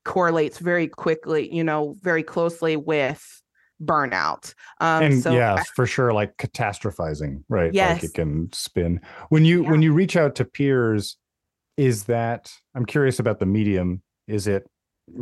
correlates 0.04 0.60
very 0.60 0.88
quickly, 0.88 1.54
you 1.54 1.64
know, 1.64 1.96
very 2.02 2.24
closely 2.24 2.76
with 2.76 3.42
burnout. 3.86 4.54
Um, 4.80 5.04
and 5.04 5.22
so 5.22 5.32
yeah, 5.32 5.56
I, 5.56 5.64
for 5.76 5.86
sure, 5.86 6.14
like 6.14 6.38
catastrophizing, 6.38 7.44
right? 7.50 7.74
Yes. 7.74 8.02
Like 8.02 8.04
it 8.04 8.14
can 8.14 8.52
spin. 8.54 9.02
When 9.30 9.46
you 9.46 9.64
yeah. 9.64 9.72
when 9.72 9.82
you 9.82 9.94
reach 9.94 10.16
out 10.16 10.36
to 10.36 10.46
peers, 10.46 11.18
is 11.78 12.06
that 12.06 12.52
I'm 12.76 12.86
curious 12.86 13.20
about 13.20 13.40
the 13.40 13.46
medium. 13.46 14.02
Is 14.28 14.48
it 14.48 14.68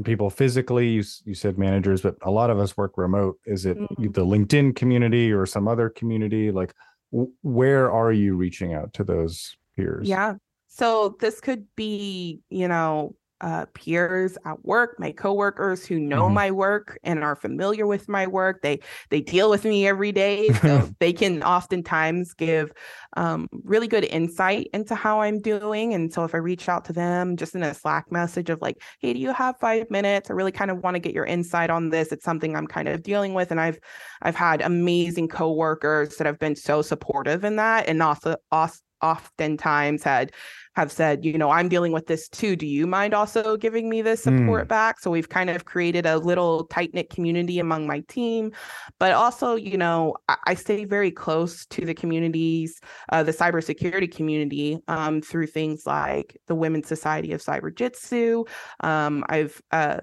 people 0.03 0.30
physically? 0.30 0.89
You 0.89 1.03
you 1.25 1.34
said 1.34 1.58
managers, 1.58 2.01
but 2.01 2.15
a 2.22 2.32
lot 2.32 2.50
of 2.50 2.60
us 2.60 2.77
work 2.77 2.98
remote. 2.98 3.38
Is 3.46 3.65
it 3.65 3.77
mm-hmm. 3.77 4.12
the 4.12 4.25
LinkedIn 4.25 4.75
community 4.75 5.32
or 5.32 5.46
some 5.46 5.68
other 5.68 5.89
community? 5.89 6.51
Like, 6.51 6.74
w- 7.12 7.32
where 7.41 7.91
are 7.91 8.12
you 8.12 8.36
reaching 8.36 8.74
out 8.74 8.94
to 8.94 9.03
those 9.03 9.56
peers? 9.75 10.08
Yeah. 10.08 10.36
So 10.68 11.18
this 11.20 11.41
could 11.41 11.65
be, 11.75 12.39
you 12.50 12.68
know, 12.68 13.15
uh, 13.42 13.66
peers 13.74 14.38
at 14.46 14.64
work, 14.64 15.00
my 15.00 15.12
coworkers 15.12 15.86
who 15.86 16.00
know 16.00 16.26
mm-hmm. 16.26 16.36
my 16.36 16.52
work 16.52 16.98
and 17.04 17.24
are 17.24 17.36
familiar 17.36 17.88
with 17.88 18.08
my 18.08 18.28
work. 18.28 18.62
They 18.62 18.80
they 19.10 19.22
deal 19.22 19.50
with 19.50 19.66
me 19.66 19.88
every 19.88 20.12
day, 20.12 20.50
so 20.50 20.90
they 21.00 21.12
can 21.12 21.44
oftentimes 21.44 22.34
give 22.34 22.72
um, 23.18 23.50
really 23.64 23.88
good 23.88 24.06
insight 24.06 24.70
into 24.74 24.96
how 24.96 25.22
I'm 25.22 25.40
doing. 25.40 25.94
And 25.94 26.14
so 26.14 26.24
if 26.24 26.36
I 26.36 26.38
reach 26.38 26.70
out 26.70 26.86
to 26.86 26.94
them 26.94 27.36
just 27.36 27.56
in 27.56 27.64
a 27.64 27.74
Slack 27.74 28.12
message 28.12 28.50
of 28.50 28.62
like, 28.62 28.82
"Hey, 29.00 29.14
do 29.14 29.20
you 29.20 29.34
have 29.34 29.58
five 29.60 29.90
minutes? 29.90 30.30
I 30.30 30.34
really 30.34 30.52
kind 30.52 30.72
of 30.72 30.78
want 30.84 30.96
to 30.96 31.00
get 31.00 31.14
your 31.14 31.26
insight 31.26 31.72
on 31.72 31.90
this. 31.90 32.12
It's 32.12 32.24
something 32.24 32.56
I'm 32.56 32.68
kind 32.68 32.88
of 32.88 33.02
dealing 33.02 33.34
with." 33.34 33.50
And 33.50 33.60
I've 33.60 33.80
I've 34.22 34.36
had 34.36 34.62
amazing 34.62 35.30
coworkers 35.30 36.18
that 36.18 36.28
have 36.28 36.40
been 36.40 36.56
so 36.56 36.84
supportive 36.84 37.44
in 37.44 37.56
that, 37.56 37.88
and 37.88 38.04
also, 38.04 38.36
also 38.52 38.78
oftentimes 39.02 40.04
had 40.04 40.32
have 40.75 40.92
said, 40.92 41.25
you 41.25 41.38
know, 41.38 41.50
I'm 41.50 41.68
dealing 41.68 41.92
with 41.92 42.08
this 42.08 42.30
too. 42.30 42.56
Do 42.56 42.66
you 42.66 42.88
mind 42.88 43.13
also 43.13 43.58
giving 43.58 43.90
me 43.90 44.01
this 44.01 44.24
support 44.24 44.66
mm. 44.66 44.70
back? 44.70 45.00
So 45.00 45.12
we've 45.12 45.28
kind 45.28 45.50
of 45.50 45.66
created 45.66 46.06
a 46.06 46.18
little 46.18 46.66
tight 46.66 46.94
knit 46.94 47.10
community 47.10 47.60
among 47.60 47.88
my 47.88 48.01
team. 48.01 48.51
But 48.98 49.12
also, 49.12 49.56
you 49.56 49.78
know, 49.78 50.16
I, 50.30 50.38
I 50.48 50.54
stay 50.54 50.86
very 50.86 51.12
close 51.12 51.66
to 51.68 51.86
the 51.86 51.94
communities, 51.94 52.80
uh, 53.10 53.24
the 53.24 53.34
cybersecurity 53.34 54.13
community 54.13 54.80
um, 54.88 55.22
through 55.22 55.48
things 55.48 55.86
like 55.86 56.38
the 56.48 56.56
Women's 56.56 56.88
Society 56.88 57.34
of 57.34 57.42
Cyberjutsu. 57.42 58.48
Um, 58.80 59.25
I've 59.28 59.62
uh, 59.72 59.98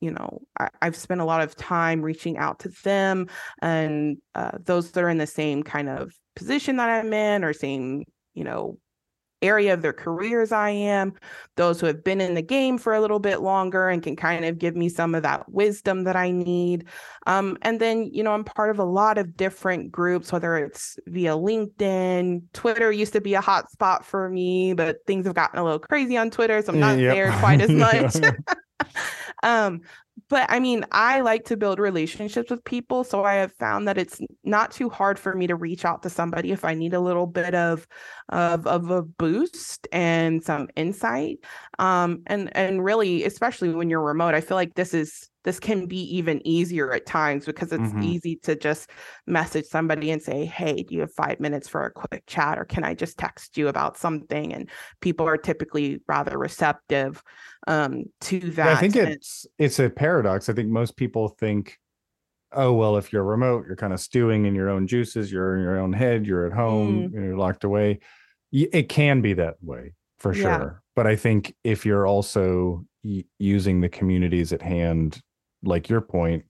you 0.00 0.10
know 0.10 0.40
I, 0.58 0.68
have 0.82 0.96
spent 0.96 1.20
a 1.20 1.24
lot 1.24 1.42
of 1.42 1.56
time 1.56 2.02
reaching 2.02 2.38
out 2.38 2.60
to 2.60 2.68
them 2.84 3.26
and 3.60 4.18
uh, 4.34 4.52
those 4.64 4.92
that 4.92 5.02
are 5.02 5.08
in 5.08 5.18
the 5.18 5.26
same 5.26 5.62
kind 5.62 5.88
of 5.88 6.12
position 6.36 6.76
that 6.76 6.88
i'm 6.88 7.12
in 7.12 7.42
or 7.42 7.52
same 7.52 8.04
you 8.34 8.44
know 8.44 8.78
area 9.42 9.74
of 9.74 9.82
their 9.82 9.92
careers 9.92 10.52
I 10.52 10.70
am, 10.70 11.14
those 11.56 11.80
who 11.80 11.86
have 11.86 12.02
been 12.02 12.20
in 12.20 12.34
the 12.34 12.42
game 12.42 12.78
for 12.78 12.94
a 12.94 13.00
little 13.00 13.18
bit 13.18 13.40
longer 13.40 13.88
and 13.88 14.02
can 14.02 14.16
kind 14.16 14.44
of 14.44 14.58
give 14.58 14.76
me 14.76 14.88
some 14.88 15.14
of 15.14 15.22
that 15.22 15.48
wisdom 15.50 16.04
that 16.04 16.16
I 16.16 16.30
need. 16.30 16.86
Um, 17.26 17.56
and 17.62 17.80
then, 17.80 18.10
you 18.12 18.22
know, 18.22 18.32
I'm 18.32 18.44
part 18.44 18.70
of 18.70 18.78
a 18.78 18.84
lot 18.84 19.18
of 19.18 19.36
different 19.36 19.92
groups, 19.92 20.32
whether 20.32 20.56
it's 20.56 20.98
via 21.06 21.32
LinkedIn, 21.32 22.42
Twitter 22.52 22.90
used 22.90 23.12
to 23.12 23.20
be 23.20 23.34
a 23.34 23.40
hot 23.40 23.70
spot 23.70 24.04
for 24.04 24.28
me, 24.28 24.74
but 24.74 24.98
things 25.06 25.26
have 25.26 25.34
gotten 25.34 25.58
a 25.58 25.64
little 25.64 25.78
crazy 25.78 26.16
on 26.16 26.30
Twitter, 26.30 26.60
so 26.62 26.72
I'm 26.72 26.80
not 26.80 26.98
yep. 26.98 27.14
there 27.14 27.32
quite 27.38 27.60
as 27.60 27.70
much. 28.14 28.16
Um, 29.42 29.82
but 30.28 30.46
I 30.50 30.58
mean, 30.58 30.84
I 30.90 31.20
like 31.20 31.44
to 31.46 31.56
build 31.56 31.78
relationships 31.78 32.50
with 32.50 32.64
people. 32.64 33.04
So 33.04 33.24
I 33.24 33.34
have 33.34 33.52
found 33.52 33.86
that 33.86 33.98
it's 33.98 34.20
not 34.44 34.72
too 34.72 34.88
hard 34.88 35.18
for 35.18 35.34
me 35.34 35.46
to 35.46 35.54
reach 35.54 35.84
out 35.84 36.02
to 36.02 36.10
somebody 36.10 36.50
if 36.50 36.64
I 36.64 36.74
need 36.74 36.94
a 36.94 37.00
little 37.00 37.26
bit 37.26 37.54
of 37.54 37.86
of, 38.28 38.66
of 38.66 38.90
a 38.90 39.02
boost 39.02 39.86
and 39.92 40.42
some 40.42 40.68
insight. 40.76 41.38
Um, 41.78 42.22
and 42.26 42.54
and 42.56 42.84
really, 42.84 43.24
especially 43.24 43.70
when 43.70 43.90
you're 43.90 44.02
remote, 44.02 44.34
I 44.34 44.40
feel 44.40 44.56
like 44.56 44.74
this 44.74 44.92
is 44.92 45.28
this 45.48 45.58
can 45.58 45.86
be 45.86 46.02
even 46.14 46.46
easier 46.46 46.92
at 46.92 47.06
times 47.06 47.46
because 47.46 47.72
it's 47.72 47.82
mm-hmm. 47.82 48.02
easy 48.02 48.36
to 48.36 48.54
just 48.54 48.90
message 49.26 49.64
somebody 49.64 50.10
and 50.10 50.22
say, 50.22 50.44
Hey, 50.44 50.82
do 50.82 50.94
you 50.94 51.00
have 51.00 51.14
five 51.14 51.40
minutes 51.40 51.66
for 51.66 51.86
a 51.86 51.90
quick 51.90 52.24
chat? 52.26 52.58
Or 52.58 52.66
can 52.66 52.84
I 52.84 52.92
just 52.92 53.16
text 53.16 53.56
you 53.56 53.68
about 53.68 53.96
something? 53.96 54.52
And 54.52 54.68
people 55.00 55.26
are 55.26 55.38
typically 55.38 56.02
rather 56.06 56.36
receptive 56.36 57.22
um, 57.66 58.04
to 58.22 58.40
that. 58.40 58.66
Yeah, 58.66 58.72
I 58.72 58.76
think 58.76 58.96
it's 58.96 59.46
it's 59.58 59.78
a 59.78 59.88
paradox. 59.88 60.50
I 60.50 60.52
think 60.52 60.68
most 60.68 60.98
people 60.98 61.28
think, 61.28 61.78
oh 62.52 62.74
well, 62.74 62.98
if 62.98 63.10
you're 63.10 63.24
remote, 63.24 63.64
you're 63.66 63.76
kind 63.76 63.94
of 63.94 64.00
stewing 64.00 64.44
in 64.44 64.54
your 64.54 64.68
own 64.68 64.86
juices, 64.86 65.32
you're 65.32 65.56
in 65.56 65.62
your 65.62 65.78
own 65.78 65.94
head, 65.94 66.26
you're 66.26 66.44
at 66.44 66.52
home, 66.52 67.08
mm. 67.08 67.14
you're 67.14 67.38
locked 67.38 67.64
away. 67.64 68.00
It 68.52 68.90
can 68.90 69.22
be 69.22 69.32
that 69.32 69.54
way 69.62 69.94
for 70.18 70.34
sure. 70.34 70.44
Yeah. 70.44 70.70
But 70.94 71.06
I 71.06 71.16
think 71.16 71.54
if 71.64 71.86
you're 71.86 72.06
also 72.06 72.84
using 73.38 73.80
the 73.80 73.88
communities 73.88 74.52
at 74.52 74.60
hand 74.60 75.22
like 75.62 75.88
your 75.88 76.00
point, 76.00 76.44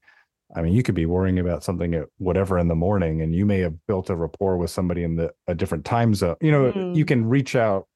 I 0.54 0.62
mean, 0.62 0.72
you 0.72 0.82
could 0.82 0.94
be 0.94 1.06
worrying 1.06 1.38
about 1.38 1.62
something 1.62 1.94
at 1.94 2.06
whatever 2.18 2.58
in 2.58 2.68
the 2.68 2.74
morning, 2.74 3.22
and 3.22 3.34
you 3.34 3.44
may 3.44 3.60
have 3.60 3.74
built 3.86 4.10
a 4.10 4.16
rapport 4.16 4.56
with 4.56 4.70
somebody 4.70 5.02
in 5.02 5.16
the 5.16 5.32
a 5.46 5.54
different 5.54 5.84
time 5.84 6.14
zone. 6.14 6.36
You 6.40 6.52
know, 6.52 6.72
mm. 6.72 6.96
you 6.96 7.04
can 7.04 7.26
reach 7.26 7.54
out 7.54 7.86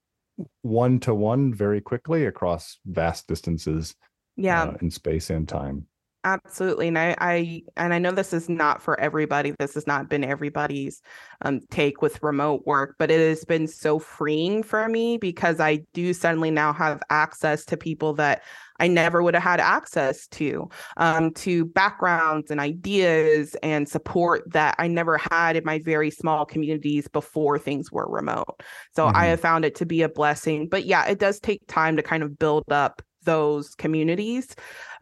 one 0.63 1.01
to 1.01 1.15
one 1.15 1.55
very 1.55 1.81
quickly 1.81 2.27
across 2.27 2.79
vast 2.85 3.27
distances. 3.27 3.95
Yeah, 4.37 4.63
uh, 4.63 4.77
in 4.81 4.91
space 4.91 5.31
and 5.31 5.49
time. 5.49 5.87
Absolutely. 6.25 6.87
And 6.87 6.99
I, 6.99 7.17
I 7.19 7.63
and 7.77 7.93
I 7.93 7.99
know 7.99 8.13
this 8.13 8.33
is 8.33 8.49
not 8.49 8.81
for 8.81 8.99
everybody. 9.01 9.55
This 9.59 9.75
has 9.75 9.89
not 9.89 10.09
been 10.09 10.23
everybody's 10.23 11.03
um, 11.41 11.61
take 11.71 12.01
with 12.01 12.23
remote 12.23 12.65
work, 12.65 12.95
but 12.99 13.11
it 13.11 13.19
has 13.19 13.45
been 13.45 13.67
so 13.67 13.99
freeing 13.99 14.63
for 14.63 14.89
me 14.89 15.17
because 15.17 15.59
I 15.59 15.85
do 15.95 16.13
suddenly 16.13 16.53
now 16.53 16.73
have 16.73 17.03
access 17.11 17.65
to 17.67 17.77
people 17.77 18.15
that 18.15 18.43
I 18.83 18.89
never 18.89 19.23
would 19.23 19.35
have 19.35 19.43
had 19.45 19.61
access 19.61 20.27
to, 20.27 20.69
um, 20.97 21.33
to 21.35 21.65
backgrounds 21.65 22.51
and 22.51 22.59
ideas 22.59 23.55
and 23.63 23.89
support 23.89 24.43
that 24.53 24.75
I 24.77 24.89
never 24.89 25.19
had 25.31 25.55
in 25.55 25.65
my 25.65 25.79
very 25.79 26.11
small 26.11 26.45
communities 26.45 27.07
before 27.07 27.61
things 27.61 27.93
were 27.93 28.09
remote. 28.11 28.61
So 28.97 29.07
mm-hmm. 29.07 29.17
I 29.17 29.27
have 29.27 29.41
found 29.41 29.65
it 29.65 29.77
to 29.77 29.87
be 29.87 30.03
a 30.03 30.09
blessing. 30.09 30.69
But 30.69 30.85
yeah, 30.85 31.07
it 31.07 31.21
does 31.21 31.39
take 31.39 31.65
time 31.69 31.97
to 31.97 32.03
kind 32.03 32.25
of 32.25 32.37
build 32.37 32.65
up 32.73 33.03
those 33.23 33.77
communities. 33.77 34.57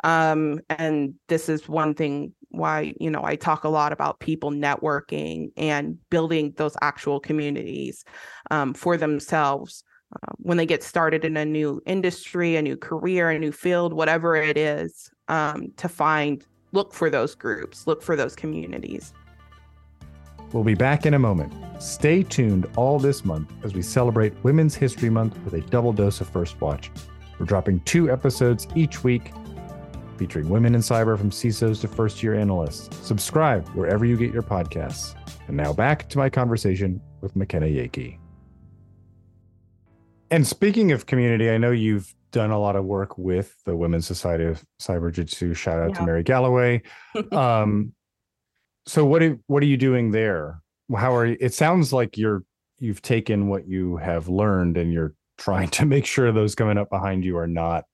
Um, 0.04 0.60
and 0.68 1.14
this 1.28 1.48
is 1.48 1.66
one 1.66 1.94
thing 1.94 2.34
why, 2.50 2.92
you 3.00 3.10
know, 3.10 3.24
I 3.24 3.36
talk 3.36 3.64
a 3.64 3.70
lot 3.70 3.94
about 3.94 4.20
people 4.20 4.50
networking 4.50 5.52
and 5.56 5.96
building 6.10 6.52
those 6.58 6.76
actual 6.82 7.18
communities 7.18 8.04
um, 8.50 8.74
for 8.74 8.98
themselves. 8.98 9.84
Uh, 10.12 10.32
when 10.38 10.56
they 10.56 10.66
get 10.66 10.82
started 10.82 11.24
in 11.24 11.36
a 11.36 11.44
new 11.44 11.80
industry, 11.86 12.56
a 12.56 12.62
new 12.62 12.76
career, 12.76 13.30
a 13.30 13.38
new 13.38 13.52
field, 13.52 13.92
whatever 13.92 14.34
it 14.34 14.58
is, 14.58 15.10
um, 15.28 15.72
to 15.76 15.88
find, 15.88 16.44
look 16.72 16.92
for 16.92 17.10
those 17.10 17.34
groups, 17.34 17.86
look 17.86 18.02
for 18.02 18.16
those 18.16 18.34
communities. 18.34 19.12
We'll 20.52 20.64
be 20.64 20.74
back 20.74 21.06
in 21.06 21.14
a 21.14 21.18
moment. 21.18 21.52
Stay 21.80 22.24
tuned 22.24 22.68
all 22.76 22.98
this 22.98 23.24
month 23.24 23.52
as 23.62 23.72
we 23.72 23.82
celebrate 23.82 24.34
Women's 24.42 24.74
History 24.74 25.10
Month 25.10 25.38
with 25.44 25.54
a 25.54 25.60
double 25.60 25.92
dose 25.92 26.20
of 26.20 26.28
First 26.28 26.60
Watch. 26.60 26.90
We're 27.38 27.46
dropping 27.46 27.80
two 27.80 28.10
episodes 28.10 28.66
each 28.74 29.04
week 29.04 29.32
featuring 30.18 30.50
women 30.50 30.74
in 30.74 30.82
cyber 30.82 31.16
from 31.16 31.30
CISOs 31.30 31.80
to 31.80 31.88
first 31.88 32.22
year 32.22 32.34
analysts. 32.34 32.94
Subscribe 33.06 33.66
wherever 33.70 34.04
you 34.04 34.18
get 34.18 34.34
your 34.34 34.42
podcasts. 34.42 35.14
And 35.48 35.56
now 35.56 35.72
back 35.72 36.10
to 36.10 36.18
my 36.18 36.28
conversation 36.28 37.00
with 37.22 37.34
McKenna 37.34 37.66
Yeakey. 37.66 38.19
And 40.30 40.46
speaking 40.46 40.92
of 40.92 41.06
community, 41.06 41.50
I 41.50 41.58
know 41.58 41.70
you've 41.70 42.14
done 42.30 42.50
a 42.50 42.58
lot 42.58 42.76
of 42.76 42.84
work 42.84 43.18
with 43.18 43.56
the 43.64 43.76
Women's 43.76 44.06
Society 44.06 44.44
of 44.44 44.64
Cyberjutsu. 44.80 45.56
Shout 45.56 45.80
out 45.80 45.90
yeah. 45.90 45.96
to 45.96 46.06
Mary 46.06 46.22
Galloway. 46.22 46.82
um, 47.32 47.92
so 48.86 49.04
what 49.04 49.22
are, 49.22 49.38
what 49.46 49.62
are 49.62 49.66
you 49.66 49.76
doing 49.76 50.10
there? 50.10 50.60
How 50.96 51.14
are 51.14 51.26
you? 51.26 51.36
It 51.40 51.54
sounds 51.54 51.92
like 51.92 52.16
you're 52.16 52.44
you've 52.80 53.02
taken 53.02 53.48
what 53.48 53.68
you 53.68 53.98
have 53.98 54.28
learned 54.28 54.76
and 54.76 54.92
you're 54.92 55.14
trying 55.38 55.68
to 55.68 55.86
make 55.86 56.06
sure 56.06 56.32
those 56.32 56.54
coming 56.54 56.78
up 56.78 56.90
behind 56.90 57.24
you 57.24 57.36
are 57.36 57.46
not 57.46 57.84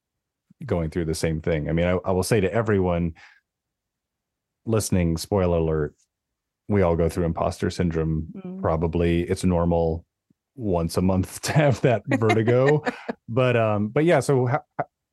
going 0.65 0.91
through 0.91 1.05
the 1.05 1.15
same 1.15 1.41
thing. 1.41 1.69
I 1.69 1.73
mean, 1.73 1.87
I, 1.87 1.99
I 2.05 2.13
will 2.13 2.23
say 2.23 2.41
to 2.41 2.53
everyone 2.53 3.15
listening, 4.65 5.17
spoiler 5.17 5.59
alert, 5.59 5.95
we 6.69 6.83
all 6.83 6.97
go 6.97 7.09
through 7.09 7.25
imposter 7.25 7.69
syndrome. 7.69 8.29
Mm. 8.35 8.63
Probably 8.63 9.23
it's 9.23 9.45
normal 9.45 10.06
once 10.57 10.97
a 10.97 11.03
month 11.03 11.41
to 11.43 11.53
have 11.53 11.81
that 11.83 12.03
vertigo. 12.07 12.83
but 13.29 13.57
um, 13.57 13.89
but 13.89 14.05
yeah. 14.05 14.21
So 14.21 14.49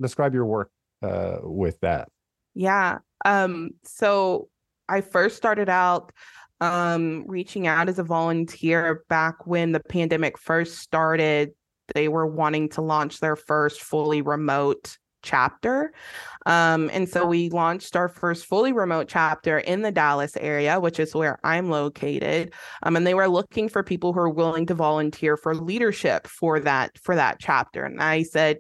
describe 0.02 0.34
your 0.34 0.46
work 0.46 0.72
uh 1.02 1.38
with 1.42 1.80
that. 1.82 2.10
Yeah. 2.56 3.00
Um. 3.26 3.72
So 3.84 4.50
I 4.90 5.02
first 5.02 5.38
started 5.38 5.70
out 5.70 6.12
um 6.62 7.26
reaching 7.28 7.68
out 7.68 7.90
as 7.90 8.00
a 8.00 8.04
volunteer 8.04 9.04
back 9.10 9.46
when 9.48 9.72
the 9.72 9.82
pandemic 9.82 10.38
first 10.38 10.78
started 10.78 11.52
they 11.94 12.08
were 12.08 12.28
wanting 12.28 12.70
to 12.70 12.82
launch 12.82 13.20
their 13.20 13.36
first 13.36 13.82
fully 13.82 14.22
remote 14.22 14.98
chapter. 15.24 15.94
Um, 16.46 16.90
and 16.94 17.10
so 17.10 17.26
we 17.26 17.50
launched 17.50 17.96
our 17.96 18.10
first 18.10 18.46
fully 18.46 18.74
remote 18.74 19.08
chapter 19.08 19.60
in 19.60 19.82
the 19.82 19.92
Dallas 19.92 20.38
area, 20.38 20.80
which 20.80 21.00
is 21.00 21.16
where 21.16 21.40
I'm 21.44 21.70
located. 21.70 22.54
Um, 22.84 22.96
and 22.96 23.08
they 23.08 23.14
were 23.14 23.28
looking 23.28 23.70
for 23.70 23.82
people 23.82 24.14
who 24.14 24.20
are 24.20 24.30
willing 24.30 24.66
to 24.68 24.76
volunteer 24.76 25.38
for 25.38 25.56
leadership 25.56 26.28
for 26.28 26.60
that 26.60 26.98
for 27.00 27.16
that 27.16 27.40
chapter. 27.40 27.86
And 27.86 28.02
I 28.02 28.24
said, 28.24 28.58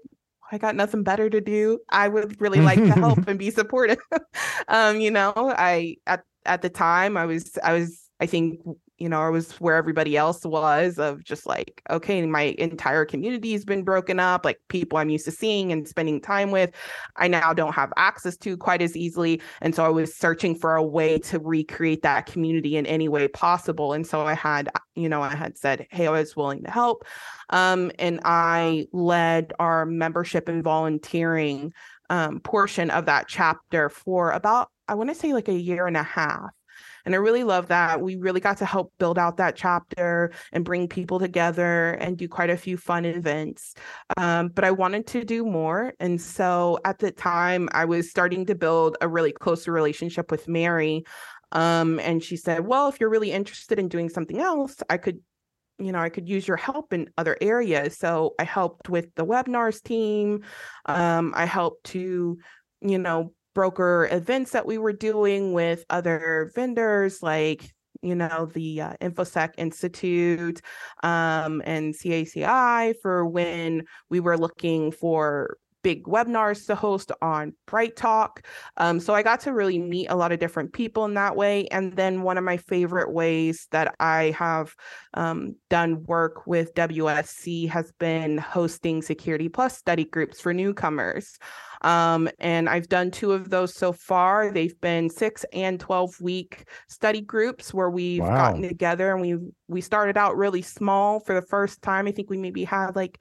I 0.51 0.57
got 0.57 0.75
nothing 0.75 1.03
better 1.03 1.29
to 1.29 1.41
do. 1.41 1.79
I 1.89 2.07
would 2.07 2.39
really 2.39 2.61
like 2.61 2.79
to 2.79 2.91
help 2.91 3.19
and 3.27 3.39
be 3.39 3.49
supportive. 3.49 3.97
um, 4.67 4.99
you 4.99 5.11
know, 5.11 5.33
I 5.35 5.97
at 6.05 6.23
at 6.45 6.61
the 6.61 6.69
time 6.69 7.17
I 7.17 7.25
was 7.25 7.57
I 7.63 7.73
was 7.73 8.02
I 8.23 8.25
think 8.25 8.61
you 9.03 9.09
know, 9.09 9.21
I 9.21 9.29
was 9.29 9.51
where 9.59 9.75
everybody 9.75 10.15
else 10.15 10.45
was 10.45 10.97
of 10.97 11.25
just 11.25 11.45
like, 11.45 11.81
okay, 11.89 12.25
my 12.25 12.55
entire 12.57 13.03
community 13.03 13.51
has 13.51 13.65
been 13.65 13.83
broken 13.83 14.17
up, 14.17 14.45
like 14.45 14.59
people 14.69 14.97
I'm 14.97 15.09
used 15.09 15.25
to 15.25 15.31
seeing 15.31 15.73
and 15.73 15.85
spending 15.85 16.21
time 16.21 16.51
with, 16.51 16.71
I 17.17 17.27
now 17.27 17.53
don't 17.53 17.73
have 17.73 17.91
access 17.97 18.37
to 18.37 18.55
quite 18.55 18.81
as 18.81 18.95
easily. 18.95 19.41
And 19.61 19.75
so 19.75 19.83
I 19.83 19.89
was 19.89 20.15
searching 20.15 20.55
for 20.55 20.75
a 20.75 20.83
way 20.83 21.17
to 21.19 21.39
recreate 21.39 22.03
that 22.03 22.27
community 22.27 22.77
in 22.77 22.85
any 22.85 23.09
way 23.09 23.27
possible. 23.27 23.91
And 23.91 24.07
so 24.07 24.21
I 24.21 24.35
had, 24.35 24.69
you 24.95 25.09
know, 25.09 25.21
I 25.21 25.35
had 25.35 25.57
said, 25.57 25.85
hey, 25.89 26.07
I 26.07 26.11
was 26.11 26.37
willing 26.37 26.63
to 26.63 26.71
help. 26.71 27.03
Um, 27.49 27.91
and 27.99 28.21
I 28.23 28.87
led 28.93 29.51
our 29.59 29.85
membership 29.85 30.47
and 30.47 30.63
volunteering 30.63 31.73
um, 32.09 32.39
portion 32.39 32.89
of 32.89 33.07
that 33.07 33.27
chapter 33.27 33.89
for 33.89 34.31
about, 34.31 34.69
I 34.87 34.93
want 34.93 35.09
to 35.09 35.15
say 35.15 35.33
like 35.33 35.49
a 35.49 35.53
year 35.53 35.87
and 35.87 35.97
a 35.97 36.03
half. 36.03 36.51
And 37.05 37.13
I 37.13 37.17
really 37.17 37.43
love 37.43 37.67
that. 37.67 38.01
We 38.01 38.15
really 38.15 38.39
got 38.39 38.57
to 38.59 38.65
help 38.65 38.93
build 38.97 39.17
out 39.17 39.37
that 39.37 39.55
chapter 39.55 40.31
and 40.51 40.63
bring 40.63 40.87
people 40.87 41.19
together 41.19 41.91
and 41.91 42.17
do 42.17 42.27
quite 42.27 42.49
a 42.49 42.57
few 42.57 42.77
fun 42.77 43.05
events. 43.05 43.75
Um, 44.17 44.49
but 44.49 44.63
I 44.63 44.71
wanted 44.71 45.07
to 45.07 45.23
do 45.23 45.45
more. 45.45 45.93
And 45.99 46.21
so 46.21 46.79
at 46.85 46.99
the 46.99 47.11
time, 47.11 47.69
I 47.71 47.85
was 47.85 48.09
starting 48.09 48.45
to 48.47 48.55
build 48.55 48.97
a 49.01 49.07
really 49.07 49.31
close 49.31 49.67
relationship 49.67 50.31
with 50.31 50.47
Mary. 50.47 51.03
Um, 51.51 51.99
and 51.99 52.23
she 52.23 52.37
said, 52.37 52.65
Well, 52.65 52.87
if 52.87 52.99
you're 52.99 53.09
really 53.09 53.31
interested 53.31 53.79
in 53.79 53.87
doing 53.87 54.09
something 54.09 54.39
else, 54.39 54.77
I 54.89 54.97
could 54.97 55.19
you 55.79 55.91
know, 55.91 55.99
I 55.99 56.09
could 56.09 56.29
use 56.29 56.47
your 56.47 56.57
help 56.57 56.93
in 56.93 57.09
other 57.17 57.35
areas. 57.41 57.97
So 57.97 58.35
I 58.39 58.43
helped 58.43 58.89
with 58.89 59.13
the 59.15 59.25
webinars 59.25 59.81
team. 59.81 60.43
Um, 60.85 61.33
I 61.35 61.45
helped 61.45 61.85
to, 61.87 62.37
you 62.81 62.97
know, 62.97 63.33
broker 63.53 64.07
events 64.11 64.51
that 64.51 64.65
we 64.65 64.77
were 64.77 64.93
doing 64.93 65.53
with 65.53 65.85
other 65.89 66.51
vendors 66.55 67.21
like 67.21 67.73
you 68.01 68.15
know 68.15 68.49
the 68.53 68.81
uh, 68.81 68.93
infosec 69.01 69.53
institute 69.57 70.61
um, 71.03 71.61
and 71.65 71.93
caci 71.97 72.93
for 73.01 73.25
when 73.25 73.83
we 74.09 74.19
were 74.19 74.37
looking 74.37 74.91
for 74.91 75.57
big 75.83 76.05
webinars 76.05 76.65
to 76.65 76.75
host 76.75 77.11
on 77.21 77.53
Bright 77.67 77.95
Talk. 77.95 78.47
Um, 78.77 78.99
so 78.99 79.13
I 79.13 79.21
got 79.21 79.41
to 79.41 79.53
really 79.53 79.77
meet 79.77 80.07
a 80.07 80.15
lot 80.15 80.31
of 80.31 80.39
different 80.39 80.73
people 80.73 81.05
in 81.05 81.13
that 81.13 81.35
way. 81.35 81.67
And 81.67 81.95
then 81.95 82.23
one 82.23 82.37
of 82.37 82.43
my 82.43 82.57
favorite 82.57 83.11
ways 83.11 83.67
that 83.71 83.93
I 83.99 84.33
have 84.37 84.73
um, 85.13 85.55
done 85.69 86.03
work 86.05 86.47
with 86.47 86.73
WSC 86.73 87.69
has 87.69 87.91
been 87.99 88.37
hosting 88.37 89.01
Security 89.01 89.49
Plus 89.49 89.77
study 89.77 90.05
groups 90.05 90.39
for 90.41 90.53
newcomers. 90.53 91.37
Um, 91.83 92.29
and 92.39 92.69
I've 92.69 92.87
done 92.87 93.11
two 93.11 93.33
of 93.33 93.49
those 93.49 93.75
so 93.75 93.91
far. 93.91 94.51
They've 94.51 94.79
been 94.79 95.09
six 95.09 95.45
and 95.53 95.79
12 95.79 96.21
week 96.21 96.65
study 96.87 97.21
groups 97.21 97.73
where 97.73 97.89
we've 97.89 98.21
wow. 98.21 98.35
gotten 98.35 98.61
together 98.61 99.11
and 99.11 99.21
we 99.21 99.37
we 99.67 99.81
started 99.81 100.17
out 100.17 100.37
really 100.37 100.61
small 100.61 101.19
for 101.19 101.33
the 101.35 101.45
first 101.45 101.81
time. 101.81 102.07
I 102.07 102.11
think 102.11 102.29
we 102.29 102.37
maybe 102.37 102.63
had 102.63 102.95
like 102.95 103.19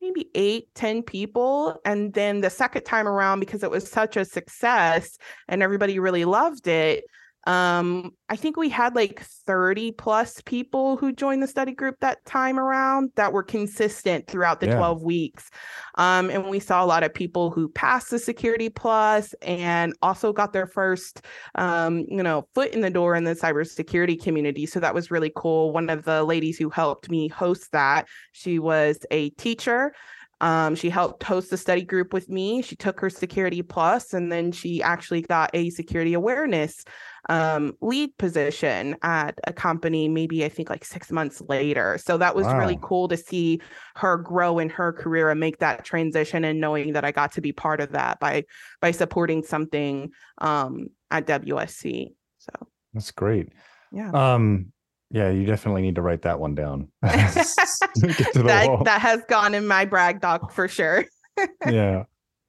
maybe 0.00 0.28
eight, 0.34 0.68
ten 0.74 1.02
people. 1.02 1.80
And 1.84 2.12
then 2.12 2.40
the 2.40 2.50
second 2.50 2.84
time 2.84 3.08
around, 3.08 3.40
because 3.40 3.62
it 3.62 3.70
was 3.70 3.90
such 3.90 4.16
a 4.16 4.24
success 4.24 5.18
and 5.48 5.62
everybody 5.62 5.98
really 5.98 6.24
loved 6.24 6.68
it, 6.68 7.04
um, 7.46 8.10
I 8.28 8.34
think 8.34 8.56
we 8.56 8.68
had 8.68 8.96
like 8.96 9.20
30 9.20 9.92
plus 9.92 10.40
people 10.42 10.96
who 10.96 11.12
joined 11.12 11.42
the 11.44 11.46
study 11.46 11.72
group 11.72 11.94
that 12.00 12.24
time 12.24 12.58
around 12.58 13.12
that 13.14 13.32
were 13.32 13.44
consistent 13.44 14.26
throughout 14.26 14.58
the 14.58 14.66
yeah. 14.66 14.76
12 14.76 15.02
weeks. 15.02 15.50
Um, 15.94 16.28
and 16.28 16.46
we 16.46 16.58
saw 16.58 16.84
a 16.84 16.86
lot 16.86 17.04
of 17.04 17.14
people 17.14 17.52
who 17.52 17.68
passed 17.68 18.10
the 18.10 18.18
security 18.18 18.68
plus 18.68 19.32
and 19.42 19.94
also 20.02 20.32
got 20.32 20.52
their 20.52 20.66
first, 20.66 21.22
um, 21.54 22.04
you 22.08 22.22
know, 22.22 22.48
foot 22.52 22.74
in 22.74 22.80
the 22.80 22.90
door 22.90 23.14
in 23.14 23.22
the 23.22 23.34
cybersecurity 23.34 24.20
community. 24.20 24.66
So 24.66 24.80
that 24.80 24.94
was 24.94 25.12
really 25.12 25.32
cool. 25.36 25.72
One 25.72 25.88
of 25.88 26.04
the 26.04 26.24
ladies 26.24 26.58
who 26.58 26.68
helped 26.68 27.08
me 27.08 27.28
host 27.28 27.70
that, 27.70 28.08
she 28.32 28.58
was 28.58 28.98
a 29.12 29.30
teacher 29.30 29.92
um, 30.40 30.74
she 30.74 30.90
helped 30.90 31.22
host 31.22 31.50
the 31.50 31.56
study 31.56 31.82
group 31.82 32.12
with 32.12 32.28
me. 32.28 32.60
She 32.60 32.76
took 32.76 33.00
her 33.00 33.08
Security 33.08 33.62
Plus, 33.62 34.12
and 34.12 34.30
then 34.30 34.52
she 34.52 34.82
actually 34.82 35.22
got 35.22 35.50
a 35.54 35.70
security 35.70 36.12
awareness 36.12 36.84
um, 37.28 37.76
lead 37.80 38.16
position 38.18 38.96
at 39.02 39.38
a 39.44 39.52
company, 39.52 40.08
maybe 40.08 40.44
I 40.44 40.48
think 40.48 40.70
like 40.70 40.84
six 40.84 41.10
months 41.10 41.40
later. 41.48 41.98
So 41.98 42.18
that 42.18 42.34
was 42.34 42.46
wow. 42.46 42.58
really 42.58 42.78
cool 42.80 43.08
to 43.08 43.16
see 43.16 43.60
her 43.96 44.16
grow 44.16 44.58
in 44.58 44.68
her 44.70 44.92
career 44.92 45.30
and 45.30 45.40
make 45.40 45.58
that 45.58 45.84
transition, 45.84 46.44
and 46.44 46.60
knowing 46.60 46.92
that 46.92 47.04
I 47.04 47.12
got 47.12 47.32
to 47.32 47.40
be 47.40 47.52
part 47.52 47.80
of 47.80 47.92
that 47.92 48.20
by 48.20 48.44
by 48.80 48.90
supporting 48.90 49.42
something 49.42 50.10
um, 50.38 50.88
at 51.10 51.26
WSC. 51.26 52.12
So 52.38 52.52
that's 52.94 53.10
great. 53.10 53.48
Yeah. 53.92 54.10
Um, 54.10 54.72
yeah, 55.10 55.30
you 55.30 55.46
definitely 55.46 55.82
need 55.82 55.94
to 55.96 56.02
write 56.02 56.22
that 56.22 56.40
one 56.40 56.54
down. 56.54 56.88
that, 57.02 58.82
that 58.84 59.00
has 59.00 59.22
gone 59.28 59.54
in 59.54 59.66
my 59.66 59.84
brag 59.84 60.20
doc 60.20 60.52
for 60.52 60.66
sure. 60.66 61.04
yeah. 61.68 62.04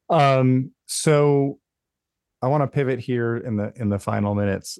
Um, 0.09 0.71
so 0.87 1.59
I 2.41 2.47
want 2.47 2.63
to 2.63 2.67
pivot 2.67 2.99
here 2.99 3.37
in 3.37 3.57
the 3.57 3.73
in 3.75 3.89
the 3.89 3.99
final 3.99 4.35
minutes. 4.35 4.79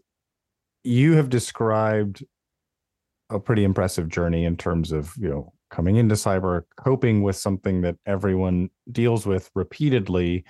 You 0.84 1.14
have 1.14 1.30
described 1.30 2.24
a 3.30 3.40
pretty 3.40 3.64
impressive 3.64 4.08
journey 4.08 4.46
in 4.46 4.56
terms 4.56 4.92
of, 4.92 5.14
you 5.18 5.30
know, 5.30 5.54
coming 5.70 5.98
into 5.98 6.16
cyber, 6.16 6.64
coping 6.78 7.24
with 7.24 7.36
something 7.36 7.82
that 7.82 7.98
everyone 8.06 8.70
deals 8.92 9.26
with 9.26 9.50
repeatedly, 9.54 10.46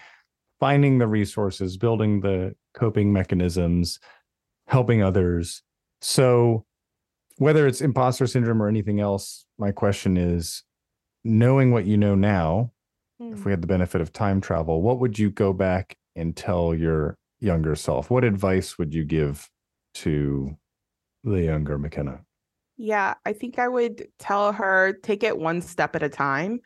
finding 0.59 0.97
the 0.97 1.07
resources, 1.07 1.77
building 1.77 2.21
the 2.21 2.55
coping 2.73 3.11
mechanisms, 3.11 3.99
helping 4.67 5.01
others. 5.01 5.63
So 6.01 6.65
whether 7.37 7.65
it's 7.65 7.81
imposter 7.81 8.27
syndrome 8.27 8.61
or 8.61 8.67
anything 8.67 8.99
else, 8.99 9.45
my 9.57 9.71
question 9.71 10.17
is 10.17 10.63
knowing 11.23 11.71
what 11.71 11.85
you 11.85 11.97
know 11.97 12.15
now, 12.15 12.71
mm. 13.21 13.33
if 13.33 13.45
we 13.45 13.51
had 13.51 13.61
the 13.61 13.67
benefit 13.67 14.01
of 14.01 14.13
time 14.13 14.41
travel, 14.41 14.81
what 14.81 14.99
would 14.99 15.17
you 15.17 15.29
go 15.29 15.53
back 15.53 15.96
and 16.17 16.35
tell 16.35 16.73
your 16.73 17.15
younger 17.39 17.75
self? 17.75 18.09
What 18.09 18.23
advice 18.23 18.77
would 18.77 18.93
you 18.93 19.05
give 19.05 19.49
to 19.95 20.57
the 21.23 21.43
younger 21.43 21.77
McKenna? 21.77 22.21
Yeah, 22.77 23.15
I 23.25 23.33
think 23.33 23.57
I 23.57 23.67
would 23.67 24.07
tell 24.19 24.51
her 24.53 24.93
take 25.01 25.23
it 25.23 25.37
one 25.37 25.61
step 25.61 25.95
at 25.95 26.03
a 26.03 26.09
time. 26.09 26.59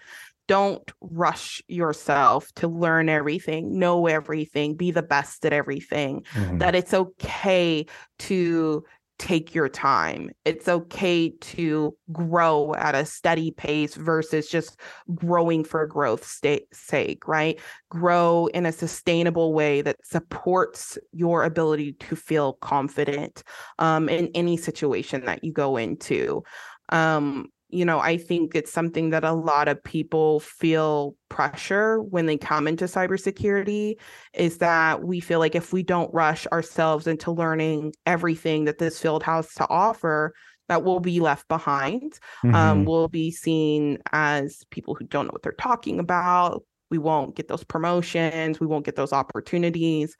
Don't 0.48 0.92
rush 1.00 1.62
yourself 1.68 2.52
to 2.56 2.68
learn 2.68 3.08
everything, 3.08 3.80
know 3.80 4.08
everything, 4.08 4.76
be 4.76 4.92
the 4.92 5.04
best 5.04 5.46
at 5.46 5.54
everything. 5.54 6.26
Mm-hmm. 6.34 6.58
That 6.58 6.76
it's 6.76 6.94
okay 6.94 7.86
to 8.20 8.84
take 9.22 9.54
your 9.54 9.70
time. 9.70 10.32
It's 10.46 10.68
okay 10.68 11.30
to 11.30 11.96
grow 12.12 12.74
at 12.74 12.96
a 12.96 13.06
steady 13.06 13.52
pace 13.52 13.94
versus 13.94 14.50
just 14.50 14.80
growing 15.14 15.64
for 15.64 15.86
growth's 15.86 16.42
sake, 16.74 17.28
right? 17.28 17.60
Grow 17.90 18.48
in 18.48 18.66
a 18.66 18.72
sustainable 18.72 19.54
way 19.54 19.84
that 19.84 19.98
supports 20.04 20.98
your 21.12 21.44
ability 21.44 21.94
to 21.94 22.16
feel 22.16 22.54
confident 22.54 23.44
um, 23.78 24.10
in 24.10 24.32
any 24.34 24.58
situation 24.58 25.26
that 25.26 25.44
you 25.44 25.54
go 25.54 25.78
into. 25.78 26.44
Um, 26.90 27.50
you 27.72 27.86
know, 27.86 28.00
I 28.00 28.18
think 28.18 28.56
it's 28.56 28.72
something 28.72 29.12
that 29.12 29.24
a 29.24 29.34
lot 29.34 29.68
of 29.68 29.84
people 29.84 30.40
feel 30.42 31.16
pressure 31.30 32.02
when 32.02 32.26
they 32.26 32.38
come 32.38 32.68
into 32.68 32.86
cybersecurity 32.86 33.96
is 34.34 34.58
that 34.60 35.04
we 35.04 35.20
feel 35.20 35.40
like 35.40 35.56
if 35.56 35.74
we 35.74 35.84
don't 35.84 36.14
rush 36.14 36.46
ourselves 36.48 37.08
into 37.08 37.32
learning 37.32 37.94
everything 38.06 38.66
that 38.66 38.78
this 38.78 39.00
field 39.00 39.24
has 39.24 39.54
to 39.56 39.68
offer, 39.70 40.34
that 40.68 40.84
we'll 40.84 41.00
be 41.00 41.20
left 41.20 41.48
behind. 41.48 42.20
Um, 42.44 42.52
mm-hmm. 42.52 42.56
Um, 42.56 42.86
we'll 42.86 43.08
be 43.08 43.32
seen 43.32 43.98
as 44.12 44.64
people 44.70 44.96
who 44.96 45.06
don't 45.06 45.26
know 45.26 45.32
what 45.32 45.44
they're 45.44 45.52
talking 45.54 46.00
about. 46.00 46.64
We 46.90 46.98
won't 46.98 47.36
get 47.36 47.48
those 47.48 47.64
promotions. 47.64 48.60
We 48.60 48.68
won't 48.68 48.86
get 48.86 48.96
those 48.96 49.14
opportunities. 49.14 50.16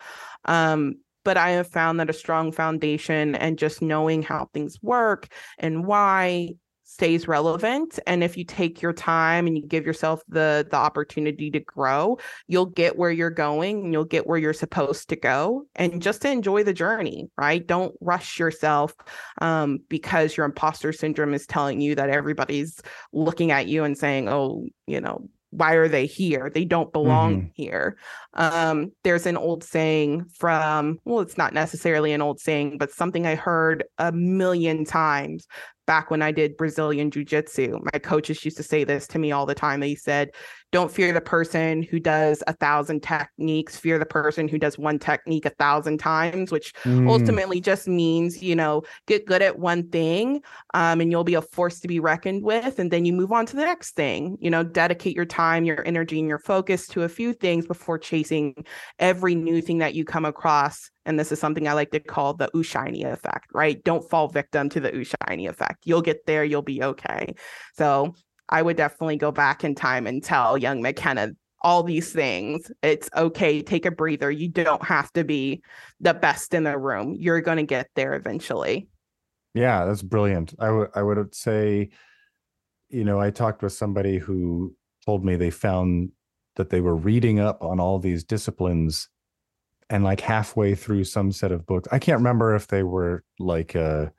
Um, 0.46 0.96
but 1.24 1.38
I 1.38 1.52
have 1.52 1.68
found 1.68 2.00
that 2.00 2.10
a 2.10 2.14
strong 2.14 2.52
foundation 2.52 3.36
and 3.36 3.58
just 3.58 3.82
knowing 3.82 4.24
how 4.24 4.50
things 4.54 4.78
work 4.82 5.28
and 5.60 5.86
why 5.86 6.50
stays 6.92 7.26
relevant 7.26 8.00
and 8.06 8.22
if 8.22 8.36
you 8.36 8.44
take 8.44 8.82
your 8.82 8.92
time 8.92 9.48
and 9.48 9.58
you 9.58 9.66
give 9.66 9.86
yourself 9.86 10.22
the 10.28 10.68
the 10.70 10.76
opportunity 10.76 11.50
to 11.50 11.60
grow 11.62 12.18
you'll 12.48 12.66
get 12.66 12.98
where 12.98 13.10
you're 13.10 13.30
going 13.30 13.86
and 13.86 13.94
you'll 13.94 14.04
get 14.04 14.28
where 14.28 14.38
you're 14.38 14.52
supposed 14.52 15.08
to 15.08 15.16
go 15.16 15.64
and 15.78 16.02
just 16.02 16.22
to 16.22 16.30
enjoy 16.30 16.64
the 16.64 16.74
journey 16.74 17.30
right 17.38 17.66
don't 17.66 17.96
rush 18.02 18.38
yourself 18.38 18.94
um, 19.40 19.80
because 19.88 20.36
your 20.36 20.46
imposter 20.46 20.92
syndrome 20.92 21.34
is 21.34 21.48
telling 21.48 21.80
you 21.80 21.96
that 21.96 22.10
everybody's 22.10 22.82
looking 23.14 23.52
at 23.52 23.68
you 23.68 23.86
and 23.86 23.98
saying 23.98 24.28
oh 24.28 24.66
you 24.86 25.00
know 25.00 25.30
why 25.52 25.74
are 25.74 25.90
they 25.90 26.06
here? 26.06 26.50
They 26.50 26.64
don't 26.64 26.94
belong 26.94 27.36
mm-hmm. 27.36 27.50
here. 27.56 27.98
Um, 28.36 28.94
there's 29.04 29.26
an 29.26 29.36
old 29.36 29.66
saying 29.66 30.26
from, 30.34 31.00
well, 31.04 31.20
it's 31.20 31.38
not 31.38 31.54
necessarily 31.54 32.14
an 32.14 32.22
old 32.22 32.40
saying, 32.40 32.78
but 32.78 32.92
something 32.92 33.28
I 33.28 33.36
heard 33.36 33.84
a 33.98 34.14
million 34.14 34.86
times 34.86 35.48
back 35.92 36.10
when 36.10 36.22
I 36.22 36.32
did 36.32 36.56
Brazilian 36.56 37.12
Jiu 37.12 37.26
Jitsu. 37.26 37.78
My 37.92 38.00
coaches 38.00 38.46
used 38.46 38.56
to 38.56 38.64
say 38.64 38.86
this 38.86 39.08
to 39.08 39.20
me 39.20 39.34
all 39.34 39.46
the 39.46 39.54
time. 39.54 39.82
They 39.82 39.96
said, 39.96 40.30
don't 40.72 40.92
fear 40.92 41.12
the 41.12 41.22
person 41.22 41.84
who 41.84 42.00
does 42.00 42.44
a 42.48 42.54
thousand 42.54 43.04
techniques, 43.04 43.78
fear 43.78 44.00
the 44.00 44.06
person 44.06 44.48
who 44.48 44.58
does 44.58 44.78
one 44.78 45.00
technique 45.00 45.46
a 45.46 45.50
thousand 45.52 45.98
times, 45.98 46.52
which 46.52 46.74
mm. 46.84 47.10
ultimately 47.10 47.60
just 47.60 47.88
means, 47.88 48.42
you 48.42 48.56
know, 48.56 48.84
get 49.06 49.26
good 49.26 49.42
at 49.42 49.60
one 49.60 49.90
thing 49.90 50.42
um, 50.74 51.02
and 51.02 51.12
you'll 51.12 51.24
be 51.24 51.34
a 51.34 51.42
force 51.42 51.80
to 51.82 51.88
be 51.88 52.00
reckoned 52.00 52.44
with. 52.44 52.80
And 52.80 52.90
then 52.90 53.06
you 53.06 53.14
move 53.14 53.32
on 53.32 53.46
to 53.48 53.56
the 53.56 53.66
next 53.66 53.96
thing, 53.96 54.38
you 54.40 54.50
know, 54.50 54.64
dedicate 54.64 55.16
your 55.16 55.26
time, 55.26 55.66
your 55.66 55.86
energy, 55.86 56.20
and 56.20 56.28
your 56.28 56.40
focus 56.40 56.88
to 56.88 57.04
a 57.04 57.10
few 57.10 57.34
things 57.34 57.66
before 57.66 57.98
chasing 57.98 58.66
every 59.00 59.36
new 59.36 59.62
thing 59.62 59.80
that 59.80 59.94
you 59.94 60.06
come 60.06 60.26
across 60.26 60.90
and 61.06 61.20
this 61.20 61.32
is 61.32 61.40
something 61.40 61.68
I 61.68 61.74
like 61.74 61.92
to 61.92 62.00
call 62.00 62.36
the 62.36 62.50
Ushiny 62.56 63.04
effect, 63.04 63.48
right? 63.54 63.84
Don't 63.84 64.08
fall 64.08 64.28
victim 64.28 64.70
to 64.70 64.80
the 64.80 64.92
Ushiny 64.92 65.48
effect. 65.48 65.80
You'll 65.86 66.04
get 66.04 66.28
there, 66.28 66.44
you'll 66.44 66.62
be 66.62 66.84
okay. 66.84 67.34
So 67.76 68.14
I 68.52 68.62
would 68.62 68.78
definitely 68.78 69.18
go 69.18 69.32
back 69.32 69.64
in 69.64 69.76
time 69.76 70.08
and 70.08 70.24
tell 70.24 70.58
young 70.58 70.82
McKenna 70.82 71.32
all 71.64 71.84
these 71.84 72.12
things. 72.12 72.72
It's 72.82 73.10
okay, 73.16 73.62
take 73.62 73.86
a 73.86 73.92
breather. 73.92 74.32
You 74.32 74.50
don't 74.50 74.84
have 74.84 75.12
to 75.14 75.24
be 75.24 75.62
the 76.00 76.14
best 76.14 76.54
in 76.54 76.64
the 76.64 76.78
room. 76.78 77.16
You're 77.18 77.42
going 77.42 77.58
to 77.58 77.64
get 77.64 77.88
there 77.96 78.16
eventually. 78.16 78.88
Yeah, 79.54 79.86
that's 79.86 80.02
brilliant. 80.02 80.54
I 80.60 80.72
would 80.72 80.90
I 80.96 81.04
would 81.04 81.36
say 81.36 81.90
you 82.92 83.06
know, 83.06 83.20
I 83.20 83.32
talked 83.32 83.64
with 83.64 83.72
somebody 83.72 84.18
who 84.18 84.76
told 85.06 85.24
me 85.24 85.36
they 85.36 85.50
found 85.50 86.12
that 86.58 86.70
they 86.70 86.82
were 86.82 86.96
reading 86.96 87.40
up 87.40 87.64
on 87.64 87.80
all 87.80 88.00
these 88.00 88.24
disciplines 88.24 89.08
and 89.90 90.04
like 90.04 90.22
halfway 90.22 90.76
through 90.76 91.04
some 91.04 91.32
set 91.32 91.52
of 91.52 91.66
books 91.66 91.88
i 91.92 92.00
can't 92.00 92.20
remember 92.20 92.56
if 92.56 92.68
they 92.68 92.84
were 92.84 93.24
like 93.40 93.76
a, 93.76 94.12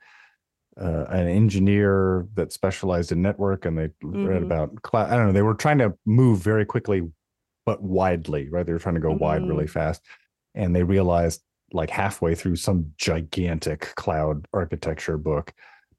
uh, 0.79 1.05
an 1.09 1.27
engineer 1.27 2.27
that 2.33 2.51
specialized 2.51 3.11
in 3.11 3.21
network 3.21 3.65
and 3.65 3.77
they 3.77 3.87
mm-hmm. 4.03 4.25
read 4.25 4.43
about 4.43 4.81
cloud 4.81 5.09
i 5.11 5.15
don't 5.15 5.27
know 5.27 5.31
they 5.31 5.41
were 5.41 5.53
trying 5.53 5.77
to 5.77 5.93
move 6.05 6.39
very 6.39 6.65
quickly 6.65 7.01
but 7.65 7.81
widely 7.81 8.49
right 8.49 8.65
they 8.65 8.73
were 8.73 8.79
trying 8.79 8.95
to 8.95 9.01
go 9.01 9.09
mm-hmm. 9.09 9.23
wide 9.23 9.47
really 9.47 9.65
mm-hmm. 9.65 9.71
fast 9.71 10.01
and 10.55 10.75
they 10.75 10.83
realized 10.83 11.41
like 11.71 11.89
halfway 11.89 12.35
through 12.35 12.55
some 12.55 12.91
gigantic 12.97 13.93
cloud 13.95 14.47
architecture 14.53 15.17
book 15.17 15.53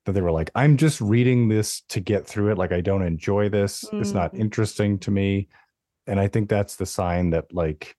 that 0.07 0.13
they 0.13 0.21
were 0.21 0.33
like 0.33 0.51
i'm 0.55 0.77
just 0.77 1.01
reading 1.01 1.49
this 1.49 1.83
to 1.89 2.01
get 2.01 2.27
through 2.27 2.51
it 2.51 2.59
like 2.59 2.73
i 2.73 2.81
don't 2.81 3.03
enjoy 3.03 3.49
this 3.49 3.85
mm-hmm. 3.85 4.01
it's 4.01 4.13
not 4.13 4.33
mm-hmm. 4.33 4.43
interesting 4.43 4.99
to 4.99 5.11
me 5.11 5.49
and 6.07 6.19
i 6.19 6.27
think 6.27 6.49
that's 6.49 6.77
the 6.77 6.87
sign 6.87 7.31
that 7.31 7.53
like 7.53 7.97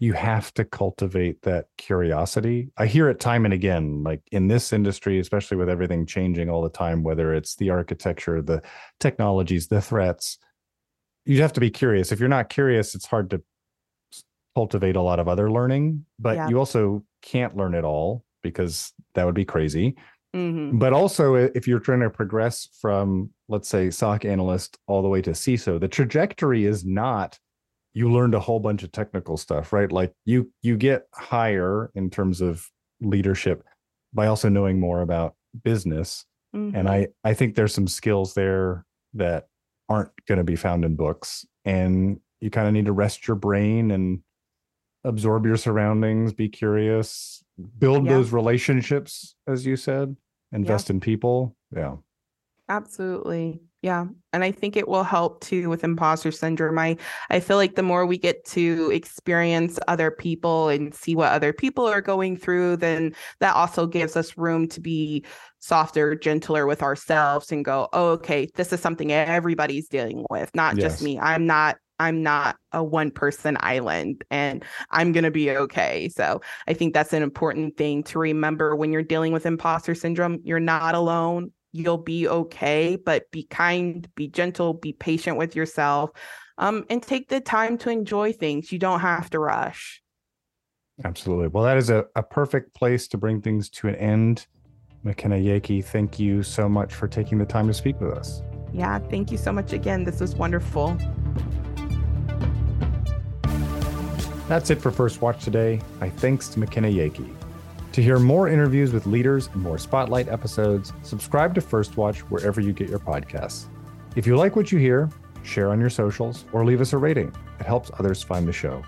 you 0.00 0.12
have 0.12 0.54
to 0.54 0.64
cultivate 0.64 1.42
that 1.42 1.66
curiosity. 1.76 2.70
I 2.76 2.86
hear 2.86 3.08
it 3.08 3.18
time 3.18 3.44
and 3.44 3.52
again, 3.52 4.04
like 4.04 4.22
in 4.30 4.46
this 4.46 4.72
industry, 4.72 5.18
especially 5.18 5.56
with 5.56 5.68
everything 5.68 6.06
changing 6.06 6.48
all 6.48 6.62
the 6.62 6.70
time, 6.70 7.02
whether 7.02 7.34
it's 7.34 7.56
the 7.56 7.70
architecture, 7.70 8.40
the 8.40 8.62
technologies, 9.00 9.66
the 9.66 9.80
threats, 9.80 10.38
you 11.24 11.42
have 11.42 11.52
to 11.54 11.60
be 11.60 11.70
curious. 11.70 12.12
If 12.12 12.20
you're 12.20 12.28
not 12.28 12.48
curious, 12.48 12.94
it's 12.94 13.06
hard 13.06 13.30
to 13.30 13.42
cultivate 14.54 14.96
a 14.96 15.02
lot 15.02 15.18
of 15.18 15.28
other 15.28 15.50
learning, 15.50 16.04
but 16.18 16.36
yeah. 16.36 16.48
you 16.48 16.58
also 16.58 17.04
can't 17.22 17.56
learn 17.56 17.74
it 17.74 17.84
all 17.84 18.24
because 18.42 18.92
that 19.14 19.26
would 19.26 19.34
be 19.34 19.44
crazy. 19.44 19.96
Mm-hmm. 20.34 20.78
But 20.78 20.92
also, 20.92 21.34
if 21.34 21.66
you're 21.66 21.80
trying 21.80 22.00
to 22.00 22.10
progress 22.10 22.68
from, 22.80 23.30
let's 23.48 23.68
say, 23.68 23.90
SOC 23.90 24.24
analyst 24.24 24.78
all 24.86 25.02
the 25.02 25.08
way 25.08 25.22
to 25.22 25.30
CISO, 25.30 25.80
the 25.80 25.88
trajectory 25.88 26.66
is 26.66 26.84
not 26.84 27.38
you 27.94 28.10
learned 28.10 28.34
a 28.34 28.40
whole 28.40 28.60
bunch 28.60 28.82
of 28.82 28.92
technical 28.92 29.36
stuff, 29.36 29.72
right? 29.72 29.90
Like 29.90 30.12
you 30.24 30.50
you 30.62 30.76
get 30.76 31.06
higher 31.14 31.90
in 31.94 32.10
terms 32.10 32.40
of 32.40 32.68
leadership 33.00 33.64
by 34.12 34.26
also 34.26 34.48
knowing 34.48 34.80
more 34.80 35.02
about 35.02 35.34
business. 35.64 36.24
Mm-hmm. 36.54 36.76
And 36.76 36.88
I 36.88 37.08
I 37.24 37.34
think 37.34 37.54
there's 37.54 37.74
some 37.74 37.88
skills 37.88 38.34
there 38.34 38.84
that 39.14 39.48
aren't 39.88 40.10
going 40.26 40.38
to 40.38 40.44
be 40.44 40.56
found 40.56 40.84
in 40.84 40.96
books 40.96 41.46
and 41.64 42.20
you 42.40 42.50
kind 42.50 42.68
of 42.68 42.74
need 42.74 42.84
to 42.84 42.92
rest 42.92 43.26
your 43.26 43.36
brain 43.36 43.90
and 43.90 44.20
absorb 45.04 45.46
your 45.46 45.56
surroundings, 45.56 46.32
be 46.32 46.48
curious, 46.48 47.42
build 47.78 48.04
yeah. 48.04 48.12
those 48.12 48.32
relationships 48.32 49.34
as 49.46 49.64
you 49.64 49.76
said, 49.76 50.14
invest 50.52 50.88
yeah. 50.88 50.94
in 50.94 51.00
people. 51.00 51.56
Yeah. 51.74 51.96
Absolutely. 52.68 53.62
Yeah. 53.80 54.06
And 54.32 54.42
I 54.42 54.50
think 54.50 54.76
it 54.76 54.88
will 54.88 55.04
help 55.04 55.40
too 55.40 55.68
with 55.68 55.84
imposter 55.84 56.32
syndrome. 56.32 56.78
I, 56.78 56.96
I 57.30 57.38
feel 57.38 57.56
like 57.56 57.76
the 57.76 57.82
more 57.82 58.06
we 58.06 58.18
get 58.18 58.44
to 58.46 58.90
experience 58.92 59.78
other 59.86 60.10
people 60.10 60.68
and 60.68 60.92
see 60.92 61.14
what 61.14 61.30
other 61.30 61.52
people 61.52 61.86
are 61.86 62.00
going 62.00 62.36
through, 62.36 62.78
then 62.78 63.14
that 63.38 63.54
also 63.54 63.86
gives 63.86 64.16
us 64.16 64.36
room 64.36 64.66
to 64.68 64.80
be 64.80 65.24
softer, 65.60 66.16
gentler 66.16 66.66
with 66.66 66.82
ourselves 66.82 67.52
and 67.52 67.64
go, 67.64 67.88
oh, 67.92 68.08
okay, 68.10 68.48
this 68.56 68.72
is 68.72 68.80
something 68.80 69.12
everybody's 69.12 69.88
dealing 69.88 70.26
with, 70.28 70.52
not 70.56 70.76
yes. 70.76 70.82
just 70.82 71.02
me. 71.02 71.18
I'm 71.20 71.46
not 71.46 71.76
I'm 72.00 72.22
not 72.22 72.56
a 72.72 72.82
one 72.82 73.10
person 73.10 73.56
island 73.60 74.24
and 74.30 74.64
I'm 74.90 75.10
going 75.10 75.24
to 75.24 75.32
be 75.32 75.50
okay. 75.50 76.08
So 76.10 76.40
I 76.68 76.72
think 76.72 76.94
that's 76.94 77.12
an 77.12 77.24
important 77.24 77.76
thing 77.76 78.04
to 78.04 78.20
remember 78.20 78.76
when 78.76 78.92
you're 78.92 79.02
dealing 79.02 79.32
with 79.32 79.46
imposter 79.46 79.96
syndrome. 79.96 80.38
You're 80.44 80.60
not 80.60 80.94
alone 80.94 81.50
you'll 81.72 81.98
be 81.98 82.28
okay 82.28 82.96
but 82.96 83.30
be 83.30 83.44
kind 83.44 84.08
be 84.14 84.28
gentle 84.28 84.74
be 84.74 84.92
patient 84.92 85.36
with 85.36 85.54
yourself 85.54 86.10
um, 86.58 86.84
and 86.90 87.02
take 87.02 87.28
the 87.28 87.40
time 87.40 87.78
to 87.78 87.90
enjoy 87.90 88.32
things 88.32 88.72
you 88.72 88.78
don't 88.78 89.00
have 89.00 89.30
to 89.30 89.38
rush 89.38 90.02
Absolutely. 91.04 91.48
Well, 91.48 91.64
that 91.64 91.76
is 91.76 91.90
a, 91.90 92.06
a 92.16 92.22
perfect 92.22 92.74
place 92.74 93.06
to 93.08 93.18
bring 93.18 93.40
things 93.40 93.68
to 93.70 93.88
an 93.88 93.94
end. 93.96 94.46
McKenna 95.04 95.36
Yeakey, 95.36 95.84
thank 95.84 96.18
you 96.18 96.42
so 96.42 96.68
much 96.68 96.92
for 96.92 97.06
taking 97.06 97.38
the 97.38 97.46
time 97.46 97.68
to 97.68 97.74
speak 97.74 98.00
with 98.00 98.12
us. 98.12 98.42
Yeah, 98.72 98.98
thank 98.98 99.30
you 99.30 99.38
so 99.38 99.52
much 99.52 99.72
again. 99.72 100.04
This 100.04 100.20
was 100.20 100.34
wonderful. 100.34 100.96
That's 104.48 104.70
it 104.70 104.80
for 104.80 104.90
First 104.90 105.22
Watch 105.22 105.44
today. 105.44 105.80
My 106.00 106.10
thanks 106.10 106.48
to 106.48 106.58
McKenna 106.58 106.88
Yeakey. 106.88 107.37
To 107.92 108.02
hear 108.02 108.18
more 108.18 108.48
interviews 108.48 108.92
with 108.92 109.06
leaders 109.06 109.48
and 109.52 109.62
more 109.62 109.78
spotlight 109.78 110.28
episodes, 110.28 110.92
subscribe 111.02 111.54
to 111.54 111.60
First 111.60 111.96
Watch 111.96 112.20
wherever 112.20 112.60
you 112.60 112.72
get 112.72 112.88
your 112.88 112.98
podcasts. 112.98 113.66
If 114.14 114.26
you 114.26 114.36
like 114.36 114.56
what 114.56 114.70
you 114.70 114.78
hear, 114.78 115.10
share 115.42 115.70
on 115.70 115.80
your 115.80 115.90
socials 115.90 116.44
or 116.52 116.64
leave 116.64 116.80
us 116.80 116.92
a 116.92 116.98
rating. 116.98 117.34
It 117.58 117.66
helps 117.66 117.90
others 117.98 118.22
find 118.22 118.46
the 118.46 118.52
show. 118.52 118.82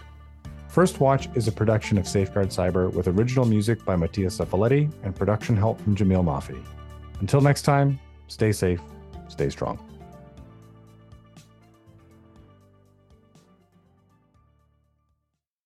First 0.69 1.01
Watch 1.01 1.29
is 1.35 1.49
a 1.49 1.53
production 1.53 1.99
of 1.99 2.07
Safeguard 2.07 2.51
Cyber 2.51 2.93
with 2.93 3.09
original 3.09 3.45
music 3.45 3.85
by 3.85 3.97
Mattia 3.97 4.27
Cefoletti 4.27 4.93
and 5.03 5.17
production 5.17 5.57
help 5.57 5.81
from 5.81 5.97
Jamil 5.97 6.23
Mafi. 6.23 6.65
Until 7.21 7.41
next 7.41 7.63
time, 7.63 7.99
stay 8.29 8.53
safe, 8.53 8.81
stay 9.29 9.51
strong. 9.51 9.90